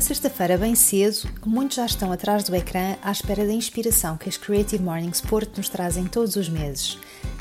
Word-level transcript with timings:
Numa 0.00 0.06
sexta-feira 0.06 0.56
bem 0.56 0.74
cedo, 0.74 1.28
muitos 1.44 1.76
já 1.76 1.84
estão 1.84 2.10
atrás 2.10 2.42
do 2.44 2.56
ecrã 2.56 2.96
à 3.02 3.12
espera 3.12 3.46
da 3.46 3.52
inspiração 3.52 4.16
que 4.16 4.30
as 4.30 4.38
Creative 4.38 4.82
Mornings 4.82 5.20
Porto 5.20 5.58
nos 5.58 5.68
trazem 5.68 6.06
todos 6.06 6.36
os 6.36 6.48
meses. 6.48 6.98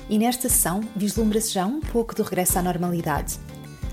E 0.09 0.17
nesta 0.17 0.49
sessão 0.49 0.81
vislumbra-se 0.93 1.53
já 1.53 1.65
um 1.65 1.79
pouco 1.79 2.13
do 2.13 2.21
regresso 2.21 2.59
à 2.59 2.61
normalidade. 2.61 3.39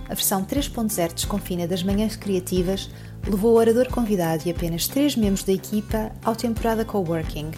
A 0.07 0.15
versão 0.15 0.45
3.0 0.45 1.15
desconfina 1.15 1.69
das 1.69 1.85
manhãs 1.85 2.17
criativas 2.17 2.91
levou 3.25 3.53
o 3.53 3.57
orador 3.57 3.89
convidado 3.89 4.43
e 4.47 4.51
apenas 4.51 4.89
três 4.89 5.15
membros 5.15 5.45
da 5.45 5.53
equipa 5.53 6.11
ao 6.25 6.35
temporada 6.35 6.85
Coworking, 6.85 7.53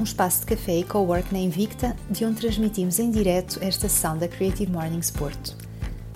um 0.00 0.02
espaço 0.02 0.40
de 0.40 0.46
café 0.46 0.78
e 0.78 0.82
cowork 0.82 1.32
na 1.32 1.38
Invicta, 1.38 1.94
de 2.10 2.24
onde 2.24 2.40
transmitimos 2.40 2.98
em 2.98 3.12
direto 3.12 3.60
esta 3.62 3.88
sessão 3.88 4.18
da 4.18 4.26
Creative 4.26 4.72
Mornings 4.72 5.12
Porto. 5.12 5.67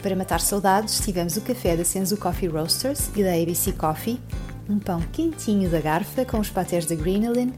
Para 0.02 0.16
matar 0.16 0.40
saudades, 0.40 0.98
tivemos 0.98 1.36
o 1.36 1.40
café 1.42 1.76
da 1.76 1.84
Senzu 1.84 2.16
Coffee 2.16 2.48
Roasters 2.48 3.08
e 3.14 3.22
da 3.22 3.34
ABC 3.34 3.70
Coffee, 3.70 4.18
um 4.68 4.76
pão 4.76 5.00
quentinho 5.12 5.70
da 5.70 5.80
garfa 5.80 6.24
com 6.24 6.40
os 6.40 6.50
patés 6.50 6.86
da 6.86 6.96
Greenalin, 6.96 7.52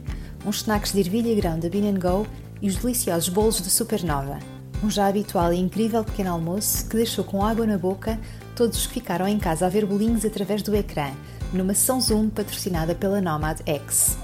uns 0.45 0.57
snacks 0.57 0.93
de 0.93 1.01
ervilha 1.01 1.33
e 1.33 1.37
grão 1.37 1.59
da 1.59 1.71
Bean 1.71 1.95
Go 1.95 2.27
e 2.61 2.69
os 2.69 2.77
deliciosos 2.77 3.31
bolos 3.31 3.63
de 3.63 3.71
Supernova. 3.71 4.39
Um 4.83 4.91
já 4.91 5.07
habitual 5.07 5.55
e 5.55 5.59
incrível 5.59 6.05
pequeno 6.05 6.33
almoço 6.33 6.87
que 6.87 6.97
deixou 6.97 7.25
com 7.25 7.43
água 7.43 7.67
na 7.67 7.79
boca 7.79 8.21
todos 8.55 8.77
os 8.77 8.87
que 8.87 8.95
ficaram 8.95 9.27
em 9.27 9.39
casa 9.39 9.65
a 9.65 9.71
ver 9.71 9.87
bolinhos 9.87 10.27
através 10.27 10.61
do 10.61 10.77
ecrã, 10.77 11.11
numa 11.51 11.73
sessão 11.73 11.99
Zoom 11.99 12.29
patrocinada 12.29 12.95
pela 12.95 13.23
Nomad 13.23 13.61
X. 13.65 14.19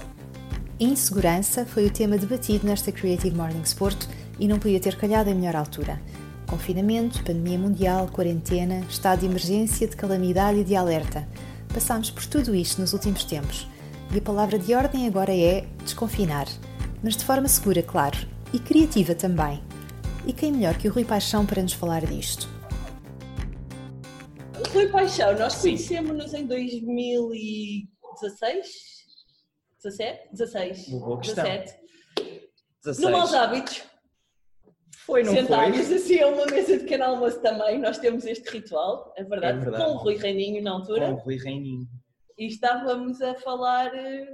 Insegurança 0.79 1.65
foi 1.65 1.87
o 1.87 1.91
tema 1.91 2.19
debatido 2.19 2.67
nesta 2.67 2.91
Creative 2.91 3.35
Morning 3.35 3.63
Sport 3.63 4.05
e 4.39 4.47
não 4.47 4.59
podia 4.59 4.79
ter 4.79 4.95
calhado 4.95 5.31
em 5.31 5.33
melhor 5.33 5.55
altura. 5.55 5.99
Confinamento, 6.51 7.23
pandemia 7.23 7.57
mundial, 7.57 8.07
quarentena, 8.09 8.85
estado 8.89 9.21
de 9.21 9.25
emergência, 9.25 9.87
de 9.87 9.95
calamidade 9.95 10.59
e 10.59 10.65
de 10.65 10.75
alerta. 10.75 11.25
Passámos 11.73 12.11
por 12.11 12.25
tudo 12.25 12.53
isto 12.53 12.81
nos 12.81 12.91
últimos 12.91 13.23
tempos. 13.23 13.65
E 14.13 14.17
a 14.17 14.21
palavra 14.21 14.59
de 14.59 14.75
ordem 14.75 15.07
agora 15.07 15.33
é 15.33 15.65
desconfinar. 15.81 16.49
Mas 17.01 17.15
de 17.15 17.23
forma 17.23 17.47
segura, 17.47 17.81
claro. 17.81 18.17
E 18.51 18.59
criativa 18.59 19.15
também. 19.15 19.63
E 20.27 20.33
quem 20.33 20.51
melhor 20.51 20.77
que 20.77 20.89
o 20.89 20.91
Rui 20.91 21.05
Paixão 21.05 21.45
para 21.45 21.61
nos 21.61 21.71
falar 21.71 22.05
disto? 22.05 22.49
Rui 24.73 24.89
Paixão, 24.89 25.33
nós 25.39 25.55
conhecemos-nos 25.55 26.33
em 26.33 26.45
2016? 26.45 28.67
17? 29.81 30.19
16. 30.33 30.89
Boa 30.89 31.17
questão. 31.17 31.45
17. 31.45 31.79
16. 32.83 32.99
No 32.99 33.11
Maus 33.17 33.33
Hábitos. 33.33 33.90
Foi, 35.11 35.23
não 35.23 35.33
Sentámos 35.33 35.87
foi? 35.87 35.95
assim 35.97 36.21
a 36.21 36.27
uma 36.27 36.45
mesa 36.45 36.73
de 36.77 36.79
pequeno 36.83 37.03
almoço 37.03 37.41
também. 37.41 37.77
Nós 37.77 37.97
temos 37.97 38.25
este 38.25 38.49
ritual, 38.49 39.13
é 39.17 39.23
verdade, 39.25 39.57
É 39.57 39.61
verdade. 39.61 39.83
com 39.83 39.91
o 39.91 39.97
Rui 39.97 40.15
Reininho 40.15 40.63
na 40.63 40.71
altura. 40.71 41.07
Com 41.07 41.13
o 41.15 41.17
Rui 41.17 41.35
Reininho. 41.35 41.85
E 42.37 42.47
estávamos 42.47 43.21
a 43.21 43.35
falar 43.35 43.93
eh, 43.93 44.25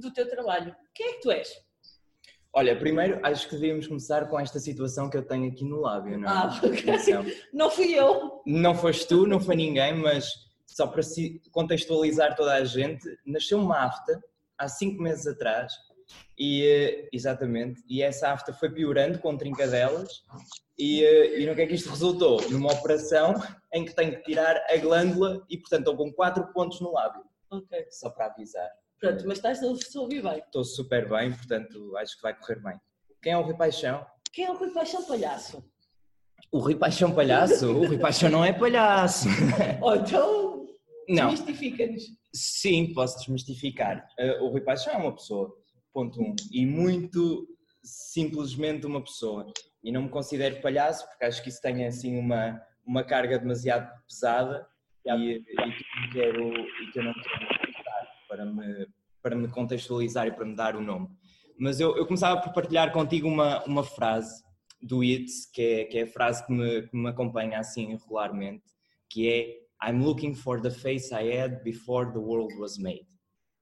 do 0.00 0.12
teu 0.12 0.30
trabalho. 0.30 0.76
Quem 0.94 1.06
é 1.08 1.12
que 1.14 1.22
tu 1.22 1.32
és? 1.32 1.52
Olha, 2.52 2.78
primeiro 2.78 3.18
acho 3.26 3.48
que 3.48 3.56
devíamos 3.56 3.88
começar 3.88 4.28
com 4.28 4.38
esta 4.38 4.60
situação 4.60 5.10
que 5.10 5.16
eu 5.16 5.26
tenho 5.26 5.50
aqui 5.50 5.64
no 5.64 5.80
lábio, 5.80 6.16
não 6.20 6.28
é? 6.28 6.32
Ah, 6.32 6.60
ok. 6.62 7.42
Não 7.52 7.68
fui 7.68 7.92
eu. 7.92 8.42
Não 8.46 8.76
foste 8.76 9.08
tu, 9.08 9.26
não 9.26 9.40
foi 9.40 9.56
ninguém, 9.56 9.92
mas 9.94 10.32
só 10.68 10.86
para 10.86 11.02
contextualizar 11.50 12.36
toda 12.36 12.54
a 12.54 12.64
gente, 12.64 13.08
nasceu 13.26 13.58
uma 13.58 13.86
afta 13.86 14.22
há 14.56 14.68
cinco 14.68 15.02
meses 15.02 15.26
atrás 15.26 15.72
e 16.38 16.64
eh, 16.66 17.08
exatamente, 17.12 17.82
e 17.88 18.02
essa 18.02 18.30
afta 18.30 18.52
foi 18.52 18.70
piorando 18.70 19.18
com 19.18 19.36
trincadelas 19.36 20.22
e, 20.78 21.04
eh, 21.04 21.40
e 21.40 21.46
no 21.46 21.54
que 21.54 21.62
é 21.62 21.66
que 21.66 21.74
isto 21.74 21.90
resultou? 21.90 22.40
Numa 22.50 22.72
operação 22.72 23.34
em 23.72 23.84
que 23.84 23.94
tenho 23.94 24.16
que 24.16 24.22
tirar 24.22 24.56
a 24.68 24.76
glândula 24.76 25.44
e 25.48 25.56
portanto 25.58 25.80
estou 25.90 25.96
com 25.96 26.12
quatro 26.12 26.46
pontos 26.52 26.80
no 26.80 26.92
lábio, 26.92 27.22
Ok. 27.50 27.86
só 27.90 28.10
para 28.10 28.26
avisar. 28.26 28.68
Pronto, 29.00 29.24
mas 29.26 29.38
estás 29.38 29.62
a 29.62 29.66
ouvir 30.00 30.22
bem. 30.22 30.38
Estou 30.38 30.64
super 30.64 31.08
bem, 31.08 31.32
portanto 31.32 31.96
acho 31.96 32.16
que 32.16 32.22
vai 32.22 32.38
correr 32.38 32.60
bem. 32.62 32.78
Quem 33.20 33.32
é 33.32 33.38
o 33.38 33.42
Rui 33.42 33.54
Paixão? 33.54 34.06
Quem 34.32 34.44
é 34.46 34.50
o 34.50 34.56
Rui 34.56 34.70
Paixão 34.70 35.04
Palhaço? 35.04 35.64
O 36.50 36.58
Rui 36.58 36.74
Paixão 36.74 37.14
palhaço? 37.14 37.70
O 37.70 37.86
Rui 37.86 37.98
Paixão 37.98 38.28
não 38.30 38.44
é 38.44 38.52
palhaço. 38.52 39.26
Oh, 39.80 39.94
então, 39.94 40.66
desmistifica-nos. 41.08 42.02
sim, 42.34 42.92
posso 42.94 43.18
desmistificar. 43.18 44.06
Uh, 44.18 44.44
o 44.44 44.48
Rui 44.50 44.60
Paixão 44.60 44.92
é 44.92 44.96
uma 44.96 45.14
pessoa, 45.14 45.52
ponto 45.92 46.20
um. 46.20 46.34
E 46.50 46.66
muito 46.66 47.46
simplesmente 47.82 48.86
uma 48.86 49.02
pessoa. 49.02 49.46
E 49.82 49.90
não 49.90 50.02
me 50.02 50.08
considero 50.08 50.60
palhaço 50.60 51.06
porque 51.08 51.24
acho 51.24 51.42
que 51.42 51.48
isso 51.48 51.60
tem 51.60 51.84
assim 51.84 52.18
uma, 52.18 52.60
uma 52.86 53.02
carga 53.02 53.38
demasiado 53.38 53.90
pesada 54.06 54.66
e, 55.04 55.10
e 55.10 55.42
que 55.44 56.12
quero, 56.12 56.48
e 56.48 56.92
que 56.92 56.98
eu 56.98 57.04
não 57.04 57.12
quero 57.14 57.62
para 58.28 58.44
me, 58.46 58.86
para 59.20 59.36
me 59.36 59.48
contextualizar 59.48 60.26
e 60.26 60.32
para 60.32 60.46
me 60.46 60.54
dar 60.54 60.76
o 60.76 60.80
nome. 60.80 61.08
Mas 61.58 61.80
eu, 61.80 61.96
eu 61.96 62.06
começava 62.06 62.40
por 62.40 62.52
partilhar 62.52 62.92
contigo 62.92 63.28
uma, 63.28 63.62
uma 63.64 63.84
frase 63.84 64.42
do 64.80 65.04
Itz, 65.04 65.46
que 65.52 65.62
é, 65.62 65.84
que 65.84 65.98
é 65.98 66.02
a 66.02 66.06
frase 66.06 66.44
que 66.46 66.52
me, 66.52 66.88
que 66.88 66.96
me 66.96 67.08
acompanha 67.08 67.58
assim 67.58 67.88
regularmente, 67.88 68.64
que 69.08 69.28
é 69.28 69.62
I'm 69.86 70.02
looking 70.02 70.34
for 70.34 70.60
the 70.60 70.70
face 70.70 71.12
I 71.12 71.38
had 71.38 71.62
before 71.62 72.12
the 72.12 72.18
world 72.18 72.54
was 72.56 72.78
made. 72.78 73.06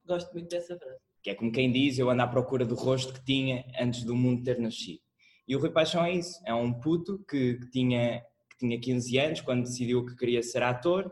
Gosto 0.05 0.31
muito 0.33 0.49
dessa 0.49 0.77
frase. 0.77 1.10
Que 1.21 1.31
é 1.31 1.35
como 1.35 1.51
quem 1.51 1.71
diz, 1.71 1.97
eu 1.99 2.09
ando 2.09 2.21
à 2.21 2.27
procura 2.27 2.65
do 2.65 2.75
rosto 2.75 3.13
que 3.13 3.23
tinha 3.23 3.65
antes 3.79 4.03
do 4.03 4.15
mundo 4.15 4.43
ter 4.43 4.59
nascido. 4.59 5.01
E 5.47 5.55
o 5.55 5.59
Rui 5.59 5.69
Paixão 5.69 6.03
é 6.05 6.13
isso, 6.13 6.39
é 6.45 6.53
um 6.53 6.73
puto 6.73 7.23
que, 7.29 7.55
que 7.55 7.69
tinha, 7.69 8.21
que 8.49 8.57
tinha 8.59 8.79
15 8.79 9.17
anos 9.17 9.41
quando 9.41 9.63
decidiu 9.63 10.05
que 10.05 10.15
queria 10.15 10.41
ser 10.41 10.63
ator, 10.63 11.11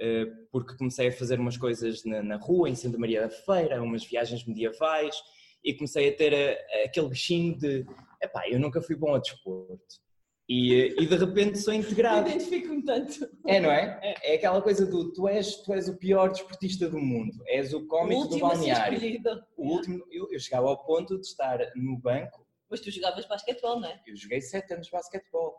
eh, 0.00 0.26
porque 0.52 0.76
comecei 0.76 1.08
a 1.08 1.12
fazer 1.12 1.40
umas 1.40 1.56
coisas 1.56 2.04
na, 2.04 2.22
na 2.22 2.36
rua, 2.36 2.68
em 2.68 2.74
Santa 2.74 2.98
Maria 2.98 3.22
da 3.22 3.30
Feira, 3.30 3.82
umas 3.82 4.04
viagens 4.04 4.44
medievais, 4.44 5.16
e 5.64 5.74
comecei 5.74 6.08
a 6.08 6.16
ter 6.16 6.32
eh, 6.32 6.84
aquele 6.84 7.08
bichinho 7.08 7.56
de, 7.56 7.84
epá, 8.22 8.48
eu 8.48 8.60
nunca 8.60 8.80
fui 8.80 8.94
bom 8.94 9.14
a 9.14 9.18
desporto. 9.18 10.07
E, 10.48 10.74
eh, 10.74 10.94
e 10.98 11.06
de 11.06 11.14
repente 11.16 11.58
sou 11.58 11.74
integrado. 11.74 12.28
Identifico-me 12.28 12.82
tanto. 12.82 13.28
É, 13.46 13.60
não 13.60 13.70
é? 13.70 14.00
É 14.22 14.34
aquela 14.36 14.62
coisa 14.62 14.86
do 14.86 15.12
tu 15.12 15.28
és, 15.28 15.56
tu 15.56 15.74
és 15.74 15.88
o 15.88 15.96
pior 15.98 16.30
desportista 16.30 16.88
do 16.88 16.98
mundo, 16.98 17.42
és 17.46 17.74
o 17.74 17.78
O 17.80 17.86
cómico 17.86 18.22
do 18.22 18.34
último 18.34 18.50
ser 18.50 18.56
balneário. 18.56 18.94
escolhido. 18.94 19.44
O 19.56 19.68
último, 19.68 20.04
eu, 20.10 20.26
eu 20.32 20.40
chegava 20.40 20.68
ao 20.68 20.82
ponto 20.84 21.18
de 21.20 21.26
estar 21.26 21.58
no 21.76 21.98
banco, 21.98 22.46
Mas 22.70 22.80
tu 22.80 22.90
jogavas 22.90 23.26
basquetebol, 23.26 23.80
não 23.80 23.88
é? 23.88 24.00
eu 24.06 24.16
joguei 24.16 24.40
sete 24.40 24.72
anos 24.72 24.86
de 24.86 24.92
basquetebol. 24.92 25.56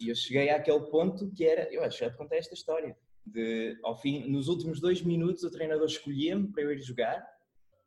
E 0.00 0.08
eu 0.08 0.14
cheguei 0.16 0.50
àquele 0.50 0.80
ponto 0.90 1.30
que 1.30 1.44
era, 1.44 1.72
eu 1.72 1.84
acho 1.84 1.98
que 1.98 2.04
já 2.04 2.10
te 2.10 2.16
contei 2.16 2.38
esta 2.38 2.54
história, 2.54 2.96
de 3.24 3.78
ao 3.84 3.94
fim, 3.96 4.28
nos 4.28 4.48
últimos 4.48 4.80
dois 4.80 5.02
minutos 5.02 5.44
o 5.44 5.50
treinador 5.50 5.86
escolhia-me 5.86 6.48
para 6.48 6.62
eu 6.62 6.72
ir 6.72 6.80
jogar 6.80 7.24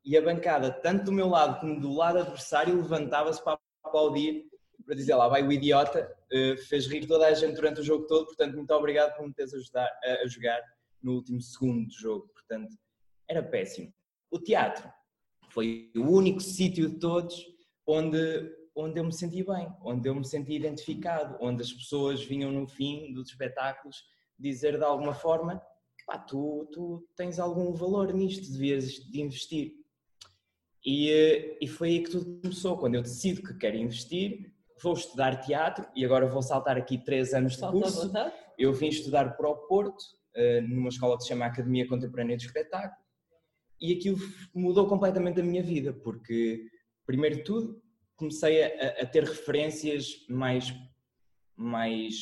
e 0.06 0.16
a 0.16 0.22
bancada, 0.22 0.72
tanto 0.72 1.06
do 1.06 1.12
meu 1.12 1.28
lado 1.28 1.60
como 1.60 1.82
do 1.82 1.92
lado 1.94 2.20
adversário, 2.20 2.76
levantava-se 2.76 3.44
para 3.44 3.58
aplaudir, 3.84 4.46
para 4.86 4.96
dizer 4.96 5.16
lá, 5.16 5.28
vai 5.28 5.46
o 5.46 5.52
idiota, 5.52 6.12
eh, 6.32 6.56
fez 6.58 6.88
rir 6.88 7.06
toda 7.08 7.28
a 7.28 7.34
gente 7.34 7.56
durante 7.56 7.82
o 7.82 7.84
jogo 7.84 8.06
todo, 8.08 8.26
portanto, 8.26 8.56
muito 8.56 8.72
obrigado 8.74 9.16
por 9.16 9.28
me 9.28 9.34
teres 9.34 9.54
ajudar 9.54 9.90
a, 10.04 10.24
a 10.24 10.28
jogar 10.28 10.62
no 11.02 11.14
último 11.14 11.42
segundo 11.42 11.88
do 11.88 11.94
jogo, 11.94 12.28
portanto, 12.34 12.76
era 13.28 13.44
péssimo. 13.44 13.94
O 14.32 14.40
teatro 14.40 14.92
foi 15.50 15.92
o 15.96 16.02
único 16.02 16.40
sítio 16.40 16.90
de 16.90 17.00
todos 17.00 17.46
onde, 17.86 18.52
onde 18.76 19.00
eu 19.00 19.04
me 19.04 19.14
senti 19.14 19.44
bem, 19.44 19.72
onde 19.82 20.10
eu 20.10 20.16
me 20.16 20.26
senti 20.26 20.54
identificado, 20.54 21.38
onde 21.40 21.62
as 21.62 21.72
pessoas 21.72 22.24
vinham 22.24 22.52
no 22.52 22.68
fim 22.68 23.14
dos 23.14 23.30
espetáculos 23.30 24.04
dizer 24.38 24.78
de 24.78 24.84
alguma 24.84 25.14
forma, 25.14 25.62
pá, 26.06 26.18
tu, 26.18 26.68
tu 26.74 27.08
tens 27.16 27.40
algum 27.40 27.74
valor 27.74 28.14
nisto, 28.14 28.52
devias 28.52 28.86
de 28.94 29.22
investir. 29.22 29.74
E, 30.86 31.10
eh, 31.10 31.58
e 31.62 31.68
foi 31.68 31.90
aí 31.90 32.04
que 32.04 32.12
tudo 32.12 32.42
começou, 32.42 32.78
quando 32.78 32.96
eu 32.96 33.02
decido 33.02 33.42
que 33.42 33.54
quero 33.54 33.78
investir, 33.78 34.54
vou 34.84 34.94
estudar 34.94 35.38
teatro 35.38 35.88
e 35.96 36.04
agora 36.04 36.28
vou 36.28 36.42
saltar 36.42 36.78
aqui 36.78 36.98
três 36.98 37.34
anos 37.34 37.54
de 37.54 37.60
Salta 37.60 37.80
curso. 37.80 38.02
Eu 38.58 38.74
vim 38.74 38.88
estudar 38.88 39.36
para 39.38 39.50
o 39.50 39.56
Porto, 39.68 40.04
eh, 40.36 40.62
numa 40.62 40.90
escola 40.90 41.16
que 41.16 41.24
se 41.24 41.30
chama 41.30 41.46
Academia 41.46 41.88
Contemporânea 41.88 42.36
de 42.38 42.46
Espetáculo, 42.46 43.02
e 43.80 43.94
aquilo 43.94 44.18
mudou 44.54 44.88
completamente 44.88 45.40
a 45.40 45.44
minha 45.44 45.64
vida, 45.64 45.94
porque, 45.94 46.68
primeiro 47.06 47.38
de 47.38 47.44
tudo, 47.44 47.82
comecei 48.16 48.64
a, 48.64 49.02
a 49.02 49.06
ter 49.06 49.24
referências 49.24 50.26
mais, 50.30 50.74
mais 51.56 52.16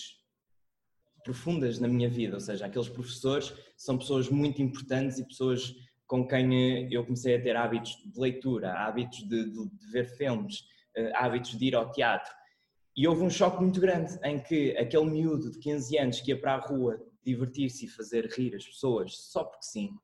profundas 1.24 1.80
na 1.80 1.88
minha 1.88 2.10
vida, 2.10 2.36
ou 2.36 2.40
seja, 2.40 2.66
aqueles 2.66 2.90
professores 2.90 3.54
são 3.78 3.98
pessoas 3.98 4.30
muito 4.30 4.62
importantes 4.62 5.18
e 5.20 5.28
pessoas 5.28 5.74
com 6.08 6.28
quem 6.28 6.86
eh, 6.86 6.88
eu 6.92 7.04
comecei 7.06 7.36
a 7.36 7.42
ter 7.42 7.56
hábitos 7.56 7.92
de 8.06 8.20
leitura, 8.20 8.74
hábitos 8.74 9.20
de, 9.28 9.46
de- 9.52 9.70
de 9.70 9.92
ver 9.92 10.06
filmes, 10.18 10.64
eh, 10.96 11.12
hábitos 11.16 11.58
de 11.58 11.66
ir 11.66 11.76
ao 11.76 11.92
teatro. 11.92 12.32
E 12.96 13.08
houve 13.08 13.24
um 13.24 13.30
choque 13.30 13.62
muito 13.62 13.80
grande 13.80 14.20
em 14.24 14.40
que 14.40 14.76
aquele 14.78 15.06
miúdo 15.06 15.52
de 15.52 15.60
15 15.60 15.98
anos 15.98 16.22
que 16.22 16.32
ia 16.32 16.40
para 16.40 16.56
a 16.56 16.60
rua 16.60 17.02
divertir-se 17.24 17.86
e 17.86 17.90
fazer 17.90 18.26
rir 18.28 18.56
as 18.56 18.66
pessoas 18.66 19.16
só 19.16 19.44
porque 19.44 19.66
sim, 19.66 19.96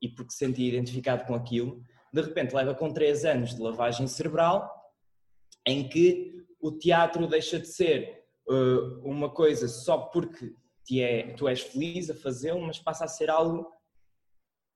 e 0.00 0.08
porque 0.08 0.32
se 0.32 0.38
sentia 0.38 0.68
identificado 0.68 1.24
com 1.24 1.34
aquilo, 1.34 1.82
de 2.12 2.20
repente 2.20 2.54
leva 2.54 2.74
com 2.74 2.92
3 2.92 3.24
anos 3.24 3.54
de 3.54 3.62
lavagem 3.62 4.06
cerebral 4.06 4.70
em 5.66 5.88
que 5.88 6.44
o 6.60 6.72
teatro 6.72 7.26
deixa 7.26 7.58
de 7.58 7.66
ser 7.66 8.24
uh, 8.48 9.00
uma 9.08 9.30
coisa 9.30 9.68
só 9.68 9.98
porque 9.98 10.54
é, 10.92 11.32
tu 11.34 11.48
és 11.48 11.60
feliz 11.62 12.10
a 12.10 12.14
fazê-lo, 12.14 12.60
mas 12.60 12.78
passa 12.78 13.04
a 13.04 13.08
ser 13.08 13.30
algo 13.30 13.70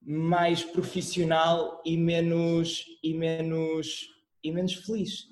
mais 0.00 0.64
profissional 0.64 1.82
e 1.84 1.96
menos, 1.96 2.86
e 3.02 3.12
menos, 3.12 4.08
e 4.42 4.50
menos 4.50 4.74
feliz. 4.74 5.28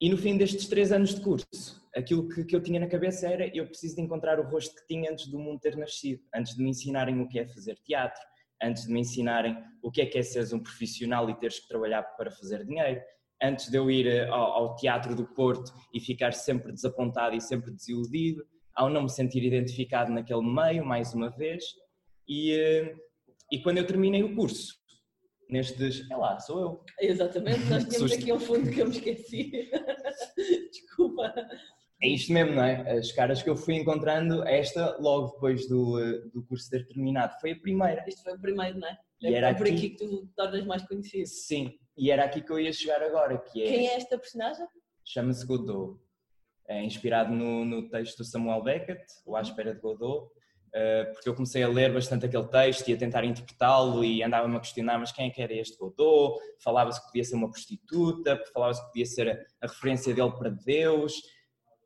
E 0.00 0.08
no 0.08 0.16
fim 0.16 0.36
destes 0.36 0.68
três 0.68 0.92
anos 0.92 1.14
de 1.14 1.20
curso, 1.20 1.82
aquilo 1.94 2.28
que, 2.28 2.44
que 2.44 2.54
eu 2.54 2.62
tinha 2.62 2.78
na 2.78 2.86
cabeça 2.86 3.26
era 3.26 3.50
eu 3.56 3.66
preciso 3.66 3.96
de 3.96 4.02
encontrar 4.02 4.38
o 4.38 4.48
rosto 4.48 4.74
que 4.76 4.86
tinha 4.86 5.10
antes 5.10 5.26
do 5.26 5.38
mundo 5.38 5.58
ter 5.58 5.76
nascido, 5.76 6.22
antes 6.32 6.54
de 6.54 6.62
me 6.62 6.70
ensinarem 6.70 7.20
o 7.20 7.26
que 7.26 7.40
é 7.40 7.48
fazer 7.48 7.76
teatro, 7.84 8.22
antes 8.62 8.86
de 8.86 8.92
me 8.92 9.00
ensinarem 9.00 9.56
o 9.82 9.90
que 9.90 10.00
é 10.00 10.06
que 10.06 10.16
é 10.16 10.22
seres 10.22 10.52
um 10.52 10.60
profissional 10.60 11.28
e 11.28 11.34
teres 11.34 11.58
que 11.58 11.66
trabalhar 11.66 12.02
para 12.02 12.30
fazer 12.30 12.64
dinheiro, 12.64 13.00
antes 13.42 13.70
de 13.70 13.76
eu 13.76 13.90
ir 13.90 14.06
eh, 14.06 14.28
ao, 14.28 14.52
ao 14.52 14.76
Teatro 14.76 15.16
do 15.16 15.26
Porto 15.26 15.72
e 15.92 16.00
ficar 16.00 16.32
sempre 16.32 16.72
desapontado 16.72 17.34
e 17.34 17.40
sempre 17.40 17.72
desiludido, 17.72 18.44
ao 18.74 18.88
não 18.88 19.02
me 19.02 19.10
sentir 19.10 19.42
identificado 19.42 20.12
naquele 20.12 20.42
meio, 20.42 20.84
mais 20.84 21.12
uma 21.12 21.30
vez. 21.30 21.64
E, 22.28 22.52
eh, 22.52 22.94
e 23.50 23.60
quando 23.60 23.78
eu 23.78 23.86
terminei 23.86 24.22
o 24.22 24.34
curso, 24.36 24.77
nestes. 25.50 26.08
É 26.10 26.16
lá, 26.16 26.38
sou 26.40 26.60
eu. 26.60 26.84
Exatamente, 27.00 27.64
nós 27.64 27.84
tínhamos 27.88 28.12
aqui 28.12 28.32
um 28.32 28.40
fundo 28.40 28.70
que 28.70 28.80
eu 28.80 28.86
me 28.86 28.92
esqueci. 28.96 29.70
Desculpa. 30.70 31.34
É 32.00 32.08
isto 32.08 32.32
mesmo, 32.32 32.54
não 32.54 32.62
é? 32.62 32.92
As 32.98 33.10
caras 33.10 33.42
que 33.42 33.50
eu 33.50 33.56
fui 33.56 33.74
encontrando, 33.74 34.46
esta 34.46 34.96
logo 34.98 35.32
depois 35.32 35.68
do, 35.68 35.98
eh, 36.00 36.20
do 36.32 36.44
curso 36.44 36.70
ter 36.70 36.86
terminado, 36.86 37.34
foi 37.40 37.52
a 37.52 37.56
primeira. 37.60 38.04
Isto 38.06 38.22
foi 38.22 38.34
o 38.34 38.40
primeiro, 38.40 38.78
não 38.78 38.86
é? 38.88 38.96
E 39.20 39.26
é 39.26 39.32
era 39.32 39.52
por 39.54 39.66
aqui- 39.66 39.74
aqui 39.76 39.90
que 39.90 39.96
tu 39.96 40.26
te 40.26 40.32
tornas 40.36 40.64
mais 40.64 40.86
conhecido. 40.86 41.26
Sim, 41.26 41.74
e 41.96 42.10
era 42.12 42.24
aqui 42.24 42.40
que 42.40 42.52
eu 42.52 42.60
ia 42.60 42.72
chegar 42.72 43.02
agora, 43.02 43.36
que 43.38 43.62
é. 43.62 43.66
Quem 43.66 43.88
é 43.88 43.94
esta 43.96 44.16
personagem? 44.16 44.66
chama-se 45.04 45.44
Godot. 45.46 45.98
É 46.68 46.84
inspirado 46.84 47.32
no, 47.34 47.64
no 47.64 47.88
texto 47.88 48.18
do 48.18 48.24
Samuel 48.24 48.62
Beckett, 48.62 49.02
O 49.26 49.34
À 49.34 49.40
Espera 49.40 49.74
de 49.74 49.80
Godot, 49.80 50.30
porque 51.12 51.28
eu 51.28 51.34
comecei 51.34 51.62
a 51.62 51.68
ler 51.68 51.92
bastante 51.92 52.26
aquele 52.26 52.46
texto 52.46 52.88
e 52.88 52.94
a 52.94 52.96
tentar 52.96 53.24
interpretá-lo 53.24 54.04
e 54.04 54.22
andava-me 54.22 54.56
a 54.56 54.60
questionar, 54.60 54.98
mas 54.98 55.12
quem 55.12 55.26
é 55.26 55.30
que 55.30 55.40
era 55.40 55.54
este 55.54 55.78
Godot? 55.78 56.38
Falava-se 56.62 57.00
que 57.00 57.06
podia 57.06 57.24
ser 57.24 57.34
uma 57.36 57.50
prostituta, 57.50 58.40
falava-se 58.52 58.80
que 58.82 58.86
podia 58.88 59.06
ser 59.06 59.46
a, 59.60 59.66
referência 59.66 60.14
dele 60.14 60.32
para 60.32 60.50
Deus. 60.50 61.14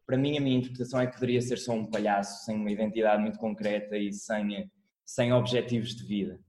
Para 0.06 0.16
mim, 0.16 0.36
a 0.36 0.40
minha 0.40 0.58
interpretação 0.58 1.00
é 1.00 1.06
que 1.06 1.14
poderia 1.14 1.40
ser 1.40 1.58
só 1.58 1.72
um 1.72 1.86
palhaço, 1.86 2.44
sem 2.44 2.56
uma 2.56 2.70
identidade 2.70 3.22
muito 3.22 3.38
concreta 3.38 3.96
e 3.96 4.12
sem, 4.12 4.70
sem 5.04 5.32
objetivos 5.32 5.94
de 5.94 6.04
vida, 6.04 6.40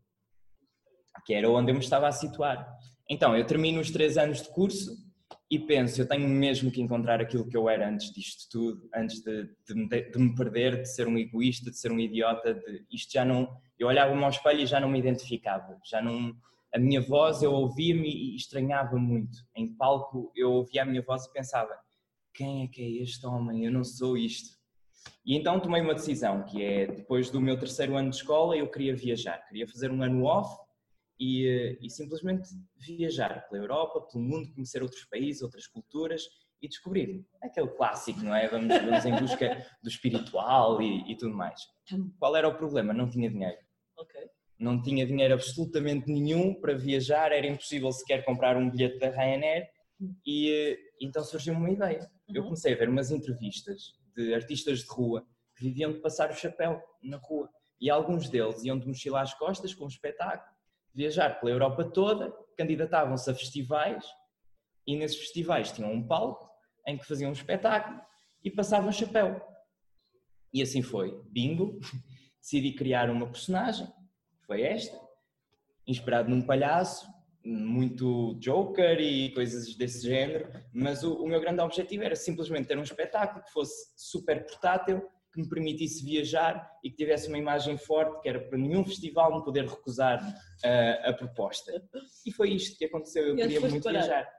que 1.26 1.34
era 1.34 1.50
onde 1.50 1.72
eu 1.72 1.76
me 1.76 1.82
estava 1.82 2.08
a 2.08 2.12
situar. 2.12 2.68
Então, 3.10 3.38
eu 3.38 3.46
termino 3.46 3.80
os 3.80 3.92
três 3.92 4.18
anos 4.18 4.42
de 4.42 4.50
curso 4.50 5.03
e 5.54 5.60
penso, 5.60 6.02
eu 6.02 6.08
tenho 6.08 6.28
mesmo 6.28 6.72
que 6.72 6.82
encontrar 6.82 7.22
aquilo 7.22 7.48
que 7.48 7.56
eu 7.56 7.70
era 7.70 7.88
antes 7.88 8.12
disto 8.12 8.50
tudo, 8.50 8.90
antes 8.92 9.22
de, 9.22 9.44
de, 9.68 9.76
me, 9.76 9.88
de 9.88 10.18
me 10.18 10.34
perder, 10.34 10.82
de 10.82 10.90
ser 10.90 11.08
um 11.08 11.16
egoísta, 11.16 11.70
de 11.70 11.78
ser 11.78 11.92
um 11.92 12.00
idiota, 12.00 12.56
de 12.56 12.84
isto 12.92 13.14
já 13.14 13.24
não, 13.24 13.56
eu 13.78 13.88
olhava-me 13.88 14.24
ao 14.24 14.32
espelho 14.32 14.62
e 14.62 14.66
já 14.66 14.80
não 14.80 14.90
me 14.90 14.98
identificava, 14.98 15.78
já 15.86 16.02
não, 16.02 16.36
a 16.74 16.80
minha 16.80 17.00
voz 17.02 17.44
eu 17.44 17.52
ouvia-me 17.52 18.10
e 18.10 18.36
estranhava 18.36 18.98
muito, 18.98 19.38
em 19.56 19.76
palco 19.76 20.32
eu 20.36 20.54
ouvia 20.54 20.82
a 20.82 20.86
minha 20.86 21.04
voz 21.04 21.24
e 21.26 21.32
pensava, 21.32 21.78
quem 22.34 22.64
é 22.64 22.68
que 22.68 22.82
é 22.82 23.04
este 23.04 23.24
homem, 23.28 23.64
eu 23.64 23.72
não 23.72 23.84
sou 23.84 24.18
isto. 24.18 24.58
E 25.24 25.38
então 25.38 25.60
tomei 25.60 25.82
uma 25.82 25.94
decisão, 25.94 26.44
que 26.46 26.64
é, 26.64 26.88
depois 26.88 27.30
do 27.30 27.40
meu 27.40 27.60
terceiro 27.60 27.96
ano 27.96 28.10
de 28.10 28.16
escola, 28.16 28.58
eu 28.58 28.72
queria 28.72 28.96
viajar, 28.96 29.38
queria 29.46 29.68
fazer 29.68 29.92
um 29.92 30.02
ano 30.02 30.24
off, 30.24 30.50
e, 31.24 31.78
e 31.82 31.90
simplesmente 31.90 32.50
viajar 32.76 33.48
pela 33.48 33.64
Europa, 33.64 34.02
pelo 34.12 34.24
mundo, 34.24 34.54
conhecer 34.54 34.84
outros 34.84 35.06
países, 35.06 35.42
outras 35.42 35.66
culturas 35.68 36.24
e 36.62 36.68
descobrir 36.68 37.26
aquele 37.42 37.70
clássico, 37.70 38.20
não 38.22 38.36
é? 38.36 38.48
Vamos, 38.50 38.68
vamos 38.68 39.06
em 39.06 39.16
busca 39.16 39.66
do 39.82 39.90
espiritual 39.90 40.82
e, 40.82 41.10
e 41.10 41.16
tudo 41.16 41.34
mais. 41.34 41.62
Qual 42.20 42.36
era 42.36 42.48
o 42.48 42.56
problema? 42.56 42.94
Não 42.94 43.10
tinha 43.10 43.30
dinheiro. 43.30 43.58
Ok. 43.98 44.20
Não 44.60 44.82
tinha 44.82 45.06
dinheiro 45.06 45.34
absolutamente 45.34 46.12
nenhum 46.12 46.60
para 46.60 46.74
viajar, 46.74 47.32
era 47.32 47.48
impossível 47.48 47.92
sequer 47.94 48.26
comprar 48.26 48.58
um 48.58 48.70
bilhete 48.70 49.00
da 49.00 49.10
Ryanair 49.10 49.68
e 50.26 50.78
então 51.02 51.24
surgiu 51.24 51.54
uma 51.54 51.70
ideia. 51.70 52.10
Eu 52.28 52.42
Uhum. 52.42 52.50
comecei 52.50 52.74
a 52.74 52.78
ver 52.78 52.90
umas 52.90 53.12
entrevistas 53.12 53.94
de 54.16 54.34
artistas 54.34 54.80
de 54.80 54.88
rua 54.90 55.26
que 55.56 55.64
viviam 55.66 55.92
de 55.94 56.00
passar 56.00 56.32
o 56.32 56.34
chapéu 56.34 56.82
na 57.02 57.18
rua 57.18 57.50
e 57.80 57.90
alguns 57.90 58.30
deles 58.30 58.64
iam 58.64 58.78
de 58.80 58.88
mochila 58.88 59.22
às 59.22 59.34
costas 59.34 59.74
com 59.74 59.86
um 59.86 59.88
espetáculo 59.88 60.53
viajar 60.94 61.40
pela 61.40 61.52
Europa 61.52 61.84
toda, 61.84 62.32
candidatavam-se 62.58 63.30
a 63.30 63.34
festivais 63.34 64.06
e 64.86 64.96
nesses 64.96 65.18
festivais 65.18 65.72
tinham 65.72 65.92
um 65.92 66.06
palco 66.06 66.50
em 66.88 66.98
que 66.98 67.06
faziam 67.06 67.30
um 67.30 67.34
espetáculo 67.34 68.00
e 68.44 68.52
passavam 68.52 68.92
chapéu. 68.92 69.42
E 70.54 70.62
assim 70.62 70.82
foi. 70.82 71.20
Bingo, 71.26 71.80
decidi 72.40 72.74
criar 72.74 73.10
uma 73.10 73.28
personagem, 73.28 73.88
foi 74.46 74.62
esta, 74.62 75.00
inspirado 75.88 76.30
num 76.30 76.46
palhaço, 76.46 77.08
muito 77.46 78.36
Joker 78.36 79.00
e 79.00 79.32
coisas 79.34 79.76
desse 79.76 80.08
género, 80.08 80.50
mas 80.74 81.04
o, 81.04 81.16
o 81.16 81.28
meu 81.28 81.42
grande 81.42 81.62
objetivo 81.62 82.04
era 82.04 82.16
simplesmente 82.16 82.68
ter 82.68 82.78
um 82.78 82.84
espetáculo 82.84 83.44
que 83.44 83.52
fosse 83.52 83.92
super 83.98 84.46
portátil, 84.46 85.02
que 85.34 85.42
me 85.42 85.50
permitisse 85.50 86.06
viajar 86.06 86.72
e 86.84 86.90
que 86.90 86.96
tivesse 86.96 87.28
uma 87.28 87.38
imagem 87.38 87.76
forte, 87.78 88.22
que 88.22 88.30
era 88.30 88.40
para 88.40 88.58
nenhum 88.58 88.86
festival 88.86 89.36
me 89.36 89.44
poder 89.44 89.66
recusar 89.66 90.22
ah, 90.64 91.10
a 91.10 91.14
proposta. 91.14 91.84
E 92.26 92.32
foi 92.32 92.52
isto 92.52 92.78
que 92.78 92.86
aconteceu, 92.86 93.28
eu 93.28 93.36
queria 93.36 93.60
muito 93.60 93.84
parar? 93.84 94.00
viajar. 94.00 94.30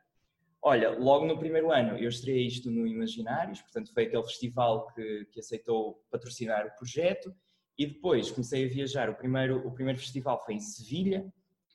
Olha, 0.62 0.91
logo 0.91 1.26
no 1.26 1.38
primeiro 1.38 1.70
ano 1.70 1.99
eu 1.99 2.08
estreiei 2.08 2.46
isto 2.46 2.70
no 2.70 2.87
Imaginários, 2.87 3.61
portanto 3.61 3.93
foi 3.93 4.05
aquele 4.05 4.23
festival 4.23 4.87
que, 4.94 5.26
que 5.32 5.41
aceitou 5.41 6.02
patrocinar 6.11 6.67
o 6.67 6.75
projeto 6.76 7.35
e 7.76 7.87
depois 7.87 8.31
comecei 8.31 8.64
a 8.64 8.69
viajar. 8.69 9.11
O 9.11 9.14
primeiro, 9.14 9.67
o 9.67 9.73
primeiro 9.73 9.99
festival 9.99 10.43
foi 10.43 10.55
em 10.55 10.61
Sevilha, 10.61 11.31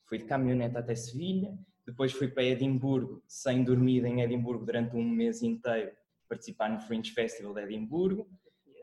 fui 0.06 0.18
de 0.18 0.25
caminhonete 0.25 0.77
até 0.77 0.95
Sevilha, 0.95 1.56
depois 1.86 2.13
fui 2.13 2.30
para 2.30 2.44
Edimburgo, 2.44 3.21
sem 3.27 3.63
dormir 3.63 4.06
em 4.06 4.21
Edimburgo 4.21 4.66
durante 4.66 4.95
um 4.95 5.04
mês 5.04 5.44
inteiro, 5.44 5.92
participar 6.27 6.69
no 6.69 6.80
Fringe 6.80 7.12
Festival 7.12 7.54
de 7.54 7.62
Edimburgo, 7.62 8.27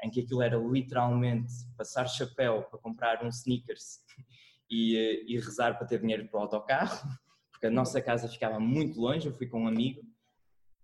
em 0.03 0.11
que 0.11 0.21
aquilo 0.21 0.43
era 0.43 0.57
literalmente 0.57 1.53
passar 1.77 2.07
chapéu 2.07 2.63
para 2.63 2.79
comprar 2.79 3.25
um 3.25 3.29
sneakers 3.29 4.01
e, 4.71 4.97
eh, 4.97 5.25
e 5.27 5.39
rezar 5.39 5.77
para 5.77 5.87
ter 5.87 6.01
dinheiro 6.01 6.27
para 6.29 6.39
o 6.39 6.43
autocarro, 6.43 7.09
porque 7.51 7.67
a 7.67 7.71
nossa 7.71 8.01
casa 8.01 8.29
ficava 8.29 8.61
muito 8.61 9.01
longe, 9.01 9.27
eu 9.27 9.33
fui 9.33 9.47
com 9.47 9.63
um 9.63 9.69
amigo, 9.69 10.03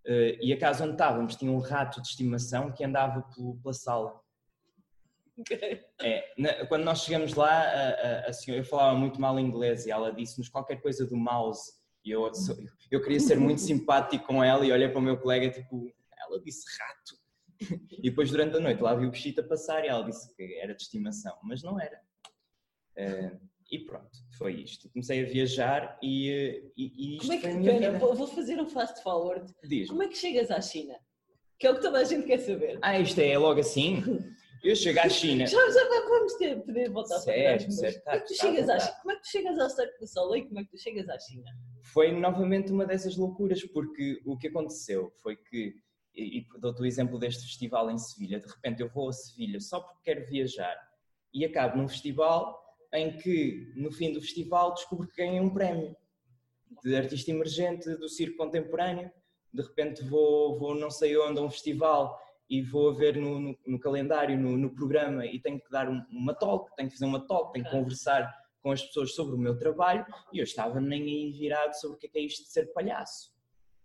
eh, 0.05 0.39
e 0.41 0.53
a 0.53 0.59
casa 0.59 0.85
onde 0.85 0.93
estávamos 0.93 1.37
tinha 1.37 1.51
um 1.51 1.59
rato 1.59 2.01
de 2.01 2.09
estimação 2.09 2.73
que 2.73 2.85
andava 2.85 3.23
pela 3.63 3.75
sala. 3.75 4.21
É, 6.01 6.67
quando 6.67 6.85
nós 6.85 7.03
chegamos 7.03 7.35
lá, 7.35 7.51
a, 7.51 7.91
a, 7.91 8.29
a 8.29 8.33
senhora, 8.33 8.63
eu 8.63 8.67
falava 8.67 8.99
muito 8.99 9.21
mal 9.21 9.39
inglês 9.39 9.87
e 9.87 9.91
ela 9.91 10.13
disse-nos 10.13 10.49
qualquer 10.49 10.77
coisa 10.81 11.07
do 11.07 11.17
mouse. 11.17 11.73
E 12.05 12.11
eu, 12.11 12.31
eu 12.91 13.01
queria 13.01 13.21
ser 13.21 13.39
muito 13.39 13.61
simpático 13.61 14.27
com 14.27 14.43
ela 14.43 14.67
e 14.67 14.73
olhei 14.73 14.89
para 14.89 14.99
o 14.99 15.03
meu 15.03 15.17
colega, 15.19 15.51
tipo, 15.51 15.91
ela 16.19 16.41
disse 16.43 16.65
rato. 16.79 17.22
E 17.91 18.11
depois, 18.11 18.31
durante 18.31 18.57
a 18.57 18.61
noite, 18.61 18.83
lá 18.83 18.95
vi 18.95 19.07
o 19.07 19.11
bichito 19.11 19.41
a 19.41 19.45
passar 19.45 19.85
e 19.85 19.89
ela 19.89 20.05
disse 20.05 20.35
que 20.35 20.59
era 20.61 20.75
de 20.75 20.83
estimação, 20.83 21.37
mas 21.43 21.63
não 21.63 21.81
era. 21.81 22.01
Eh, 22.97 23.33
e 23.71 23.79
pronto, 23.81 24.11
foi 24.37 24.61
isto. 24.63 24.91
Comecei 24.91 25.25
a 25.25 25.29
viajar 25.29 25.99
e, 26.03 26.31
eh, 26.31 26.63
e, 26.77 27.15
e 27.15 27.17
isto 27.17 27.21
Como 27.23 27.33
é 27.33 27.37
que, 27.37 27.43
foi 27.43 27.51
a 27.51 27.55
minha 27.55 27.91
vida. 27.93 27.99
vou, 27.99 28.27
fazer 28.27 28.61
um 28.61 28.69
fast 28.69 29.03
forward. 29.03 29.53
Diz. 29.65 29.89
Como 29.89 30.03
é 30.03 30.09
que 30.09 30.17
chegas 30.17 30.51
à 30.51 30.61
China? 30.61 30.95
Que 31.59 31.67
é 31.67 31.71
o 31.71 31.77
que 31.77 31.81
toda 31.83 31.99
a 31.99 32.05
gente 32.05 32.27
quer 32.27 32.39
saber. 32.39 32.79
Ah, 32.83 32.99
isto 32.99 33.21
é 33.21 33.39
logo 33.39 33.61
assim? 33.61 34.03
Eu 34.63 34.77
chego 34.77 35.01
à 35.01 35.09
China. 35.09 35.47
Já, 35.47 35.59
já 35.71 35.89
vamos 36.09 36.35
ter, 36.35 36.61
poder 36.63 36.91
voltar 36.91 37.19
Certo, 37.19 37.37
para 37.37 37.59
trás. 37.59 37.77
certo, 37.77 38.05
Como 38.05 38.17
é 38.17 38.21
que 38.21 38.27
tu 38.27 38.37
tá, 38.37 38.37
tá, 38.37 38.53
chegas 38.53 38.67
tá, 38.67 38.75
à 38.75 38.79
tá. 38.79 39.01
Como 39.01 39.11
é 39.13 39.17
que 39.17 39.23
tu 39.23 39.29
chegas 39.29 39.59
ao 39.59 39.71
Cirque 39.71 39.99
du 39.99 40.07
Soleil? 40.07 40.47
Como 40.47 40.61
é 40.61 40.65
que 40.65 40.71
tu 40.71 40.79
chegas 40.79 41.09
à 41.09 41.19
China? 41.19 41.51
foi 41.93 42.13
novamente 42.13 42.73
uma 42.73 42.87
dessas 42.87 43.17
loucuras, 43.17 43.63
porque 43.65 44.21
o 44.25 44.37
que 44.37 44.49
aconteceu 44.49 45.13
foi 45.23 45.37
que, 45.37 45.75
e 46.15 46.39
e 46.41 46.47
dou-te 46.61 46.83
o 46.83 46.87
exemplo 46.87 47.19
deste 47.19 47.43
festival 47.45 47.91
em 47.91 47.99
Sevilha, 47.99 48.39
de 48.41 48.47
repente 48.47 48.81
eu 48.83 48.89
vou 48.89 49.09
a 49.09 49.13
Sevilha 49.13 49.61
só 49.61 49.81
porque 49.81 50.01
quero 50.05 50.27
viajar 50.27 50.77
e 51.33 51.45
acabo 51.45 51.77
num 51.79 51.89
festival 51.89 52.61
em 52.93 53.17
que, 53.17 53.73
no 53.75 53.91
fim 53.91 54.13
do 54.13 54.21
festival, 54.21 54.75
descubro 54.75 55.09
que 55.09 55.17
ganhei 55.17 55.41
um 55.41 55.49
prémio 55.49 55.97
de 56.83 56.95
artista 56.97 57.31
emergente 57.31 57.89
do 57.97 58.09
circo 58.09 58.37
contemporâneo. 58.37 59.11
De 59.53 59.63
repente 59.63 60.03
vou, 60.05 60.59
vou 60.59 60.75
não 60.75 60.91
sei 60.91 61.17
onde 61.17 61.39
a 61.39 61.43
um 61.43 61.51
festival 61.51 62.19
e 62.51 62.61
vou 62.61 62.91
a 62.91 62.93
ver 62.93 63.17
no, 63.17 63.39
no- 63.41 63.59
no 63.67 63.81
calendário, 63.81 64.39
no, 64.39 64.57
no 64.59 64.75
programa 64.75 65.25
e 65.25 65.41
tenho 65.41 65.59
que 65.61 65.71
dar 65.71 65.89
um- 65.89 66.05
uma 66.11 66.35
talk, 66.35 66.71
tenho 66.77 66.89
que 66.91 66.95
fazer 66.97 67.07
uma 67.07 67.27
talk, 67.27 67.53
tenho 67.53 67.65
que 67.65 67.71
conversar 67.71 68.31
com 68.61 68.71
as 68.71 68.83
pessoas 68.83 69.15
sobre 69.15 69.35
o 69.35 69.39
meu 69.39 69.59
trabalho 69.59 70.05
e 70.33 70.39
eu 70.39 70.45
estava 70.45 70.79
nem 70.81 71.03
aí 71.03 71.33
virado 71.33 71.73
sobre 71.81 71.97
o 71.97 71.99
que 71.99 72.07
é, 72.07 72.11
que 72.11 72.19
é 72.19 72.23
isto 72.23 72.45
de 72.45 72.51
ser 72.53 72.73
palhaço. 72.75 73.32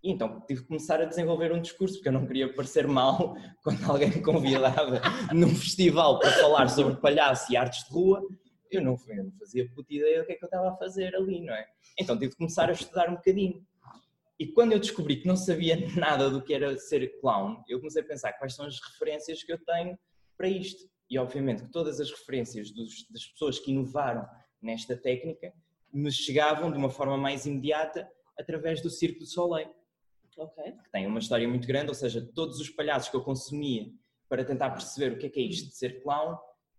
E 0.03 0.11
então 0.11 0.39
tive 0.47 0.61
que 0.61 0.67
começar 0.67 1.01
a 1.01 1.05
desenvolver 1.05 1.51
um 1.51 1.61
discurso, 1.61 1.95
porque 1.95 2.09
eu 2.09 2.13
não 2.13 2.25
queria 2.25 2.53
parecer 2.53 2.87
mal 2.87 3.35
quando 3.63 3.83
alguém 3.89 4.09
me 4.09 4.21
convidava 4.21 5.01
num 5.33 5.53
festival 5.55 6.19
para 6.19 6.31
falar 6.31 6.69
sobre 6.69 6.95
palhaço 6.97 7.51
e 7.51 7.57
artes 7.57 7.83
de 7.85 7.93
rua. 7.93 8.21
Eu 8.69 8.81
não, 8.81 8.95
eu 9.07 9.23
não 9.23 9.31
fazia 9.39 9.67
puta 9.73 9.93
ideia 9.93 10.19
do 10.21 10.25
que 10.25 10.33
é 10.33 10.35
que 10.35 10.43
eu 10.43 10.47
estava 10.47 10.69
a 10.69 10.75
fazer 10.75 11.15
ali, 11.15 11.41
não 11.41 11.53
é? 11.53 11.65
Então 11.99 12.17
tive 12.17 12.31
que 12.31 12.37
começar 12.37 12.69
a 12.69 12.73
estudar 12.73 13.09
um 13.09 13.15
bocadinho. 13.15 13.65
E 14.39 14.45
quando 14.45 14.73
eu 14.73 14.79
descobri 14.79 15.17
que 15.17 15.27
não 15.27 15.35
sabia 15.35 15.75
nada 15.95 16.29
do 16.29 16.41
que 16.43 16.53
era 16.53 16.77
ser 16.77 17.19
clown, 17.19 17.63
eu 17.67 17.79
comecei 17.79 18.01
a 18.03 18.05
pensar 18.05 18.33
quais 18.33 18.53
são 18.53 18.65
as 18.65 18.79
referências 18.79 19.41
que 19.43 19.51
eu 19.51 19.57
tenho 19.65 19.97
para 20.37 20.47
isto. 20.47 20.87
E 21.09 21.17
obviamente 21.17 21.63
que 21.63 21.71
todas 21.71 21.99
as 21.99 22.11
referências 22.11 22.69
dos- 22.71 23.07
das 23.09 23.25
pessoas 23.25 23.57
que 23.57 23.71
inovaram 23.71 24.27
nesta 24.61 24.95
técnica 24.95 25.51
me 25.91 26.11
chegavam 26.11 26.69
de 26.71 26.77
uma 26.77 26.89
forma 26.89 27.17
mais 27.17 27.45
imediata 27.45 28.07
através 28.37 28.81
do 28.81 28.89
Circo 28.89 29.19
do 29.19 29.25
Soleil. 29.25 29.69
Ok. 30.37 30.63
Que 30.63 30.91
tem 30.91 31.07
uma 31.07 31.19
história 31.19 31.47
muito 31.47 31.67
grande, 31.67 31.89
ou 31.89 31.95
seja, 31.95 32.21
todos 32.33 32.59
os 32.59 32.69
palhaços 32.69 33.09
que 33.09 33.15
eu 33.15 33.23
consumia 33.23 33.91
para 34.29 34.45
tentar 34.45 34.69
perceber 34.71 35.13
o 35.15 35.17
que 35.17 35.25
é 35.25 35.29
que 35.29 35.39
é 35.39 35.43
isto 35.43 35.69
de 35.69 35.75
ser 35.75 36.01
clown 36.01 36.37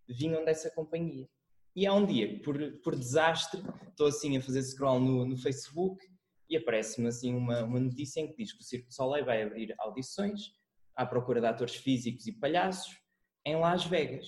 vinham 0.08 0.44
dessa 0.44 0.70
companhia. 0.70 1.28
E 1.74 1.86
há 1.86 1.92
um 1.92 2.06
dia, 2.06 2.40
por, 2.42 2.56
por 2.82 2.96
desastre, 2.96 3.62
estou 3.88 4.06
assim 4.06 4.36
a 4.36 4.42
fazer 4.42 4.62
scroll 4.62 5.00
no, 5.00 5.24
no 5.24 5.36
Facebook 5.36 6.04
e 6.48 6.56
aparece-me 6.56 7.08
assim 7.08 7.34
uma, 7.34 7.62
uma 7.62 7.80
notícia 7.80 8.20
em 8.20 8.28
que 8.28 8.36
diz 8.36 8.52
que 8.52 8.60
o 8.60 8.64
Circo 8.64 8.88
do 8.88 8.94
Soleil 8.94 9.24
vai 9.24 9.42
abrir 9.42 9.74
audições 9.78 10.52
à 10.96 11.04
procura 11.04 11.40
de 11.40 11.46
atores 11.46 11.74
físicos 11.74 12.26
e 12.26 12.32
palhaços 12.32 12.96
em 13.44 13.56
Las 13.56 13.84
Vegas. 13.84 14.26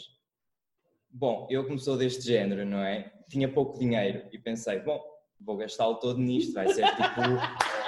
Bom, 1.08 1.46
eu 1.50 1.66
como 1.66 1.78
sou 1.78 1.96
deste 1.96 2.22
género, 2.22 2.64
não 2.64 2.78
é? 2.78 3.12
Tinha 3.28 3.52
pouco 3.52 3.78
dinheiro 3.78 4.28
e 4.32 4.38
pensei, 4.38 4.78
bom, 4.80 5.02
vou 5.40 5.56
gastá-lo 5.56 5.96
todo 5.96 6.20
nisto, 6.20 6.52
vai 6.52 6.72
ser 6.72 6.86
tipo, 6.90 7.20